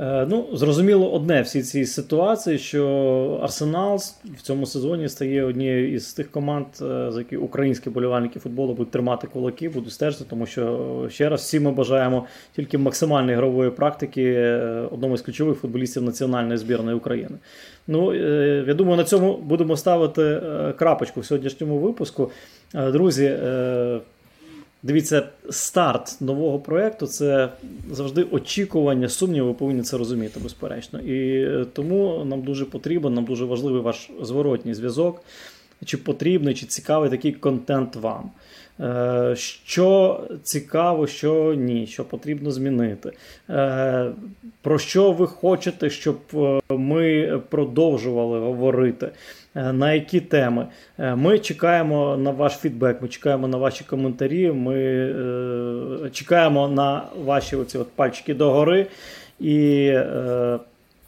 [0.02, 4.00] Е, ну, зрозуміло, одне всі ці ситуації, що Арсенал
[4.38, 8.92] в цьому сезоні стає однією із тих команд, е, за які українські болівальники футболу будуть
[8.92, 12.26] тримати кулаки, будуть стежити, тому що ще раз всі ми бажаємо
[12.56, 17.38] тільки максимальної ігрової практики е, одному з ключових футболістів національної збірної України.
[17.88, 18.14] Ну,
[18.68, 20.42] я думаю, на цьому будемо ставити
[20.78, 22.32] крапочку в сьогоднішньому випуску.
[22.74, 23.38] Друзі.
[24.84, 27.50] Дивіться, старт нового проєкту це
[27.92, 31.00] завжди очікування, сумнів, ви повинні це розуміти, безперечно.
[31.00, 35.22] І е, тому нам дуже потрібен, нам дуже важливий ваш зворотній зв'язок,
[35.86, 38.32] чи потрібний, чи цікавий такий контент вам.
[38.80, 43.12] Е, що цікаво, що ні, що потрібно змінити.
[43.50, 44.12] Е,
[44.62, 46.18] про що ви хочете, щоб
[46.70, 49.12] ми продовжували говорити?
[49.56, 50.68] Е, на які теми.
[51.00, 57.04] Е, ми чекаємо на ваш фідбек, ми чекаємо на ваші коментарі, ми е, чекаємо на
[57.26, 58.88] ваші оці от пальчики догори.
[59.40, 59.94] І,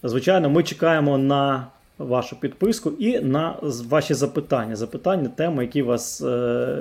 [0.03, 1.67] звичайно, ми чекаємо на
[1.97, 3.55] вашу підписку і на
[3.89, 4.75] ваші запитання.
[4.75, 6.23] Запитання, теми, які вас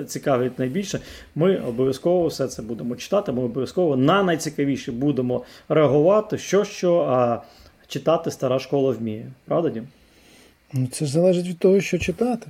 [0.07, 0.99] цікавлять найбільше.
[1.35, 3.31] Ми обов'язково все це будемо читати.
[3.31, 7.41] Ми обов'язково на найцікавіше будемо реагувати, що що а
[7.87, 9.25] читати стара школа вміє.
[9.45, 9.87] Правда, Дім?
[10.73, 12.47] Ну, Це ж залежить від того, що читати.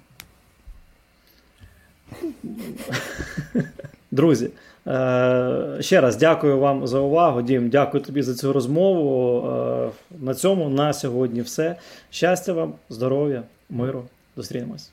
[4.12, 4.50] Друзі,
[4.88, 7.42] е, ще раз дякую вам за увагу.
[7.42, 9.48] Дім, дякую тобі за цю розмову.
[9.48, 9.90] Е,
[10.20, 11.76] на цьому на сьогодні все.
[12.10, 14.04] Щастя вам, здоров'я, миру.
[14.36, 14.92] Зустрінемось.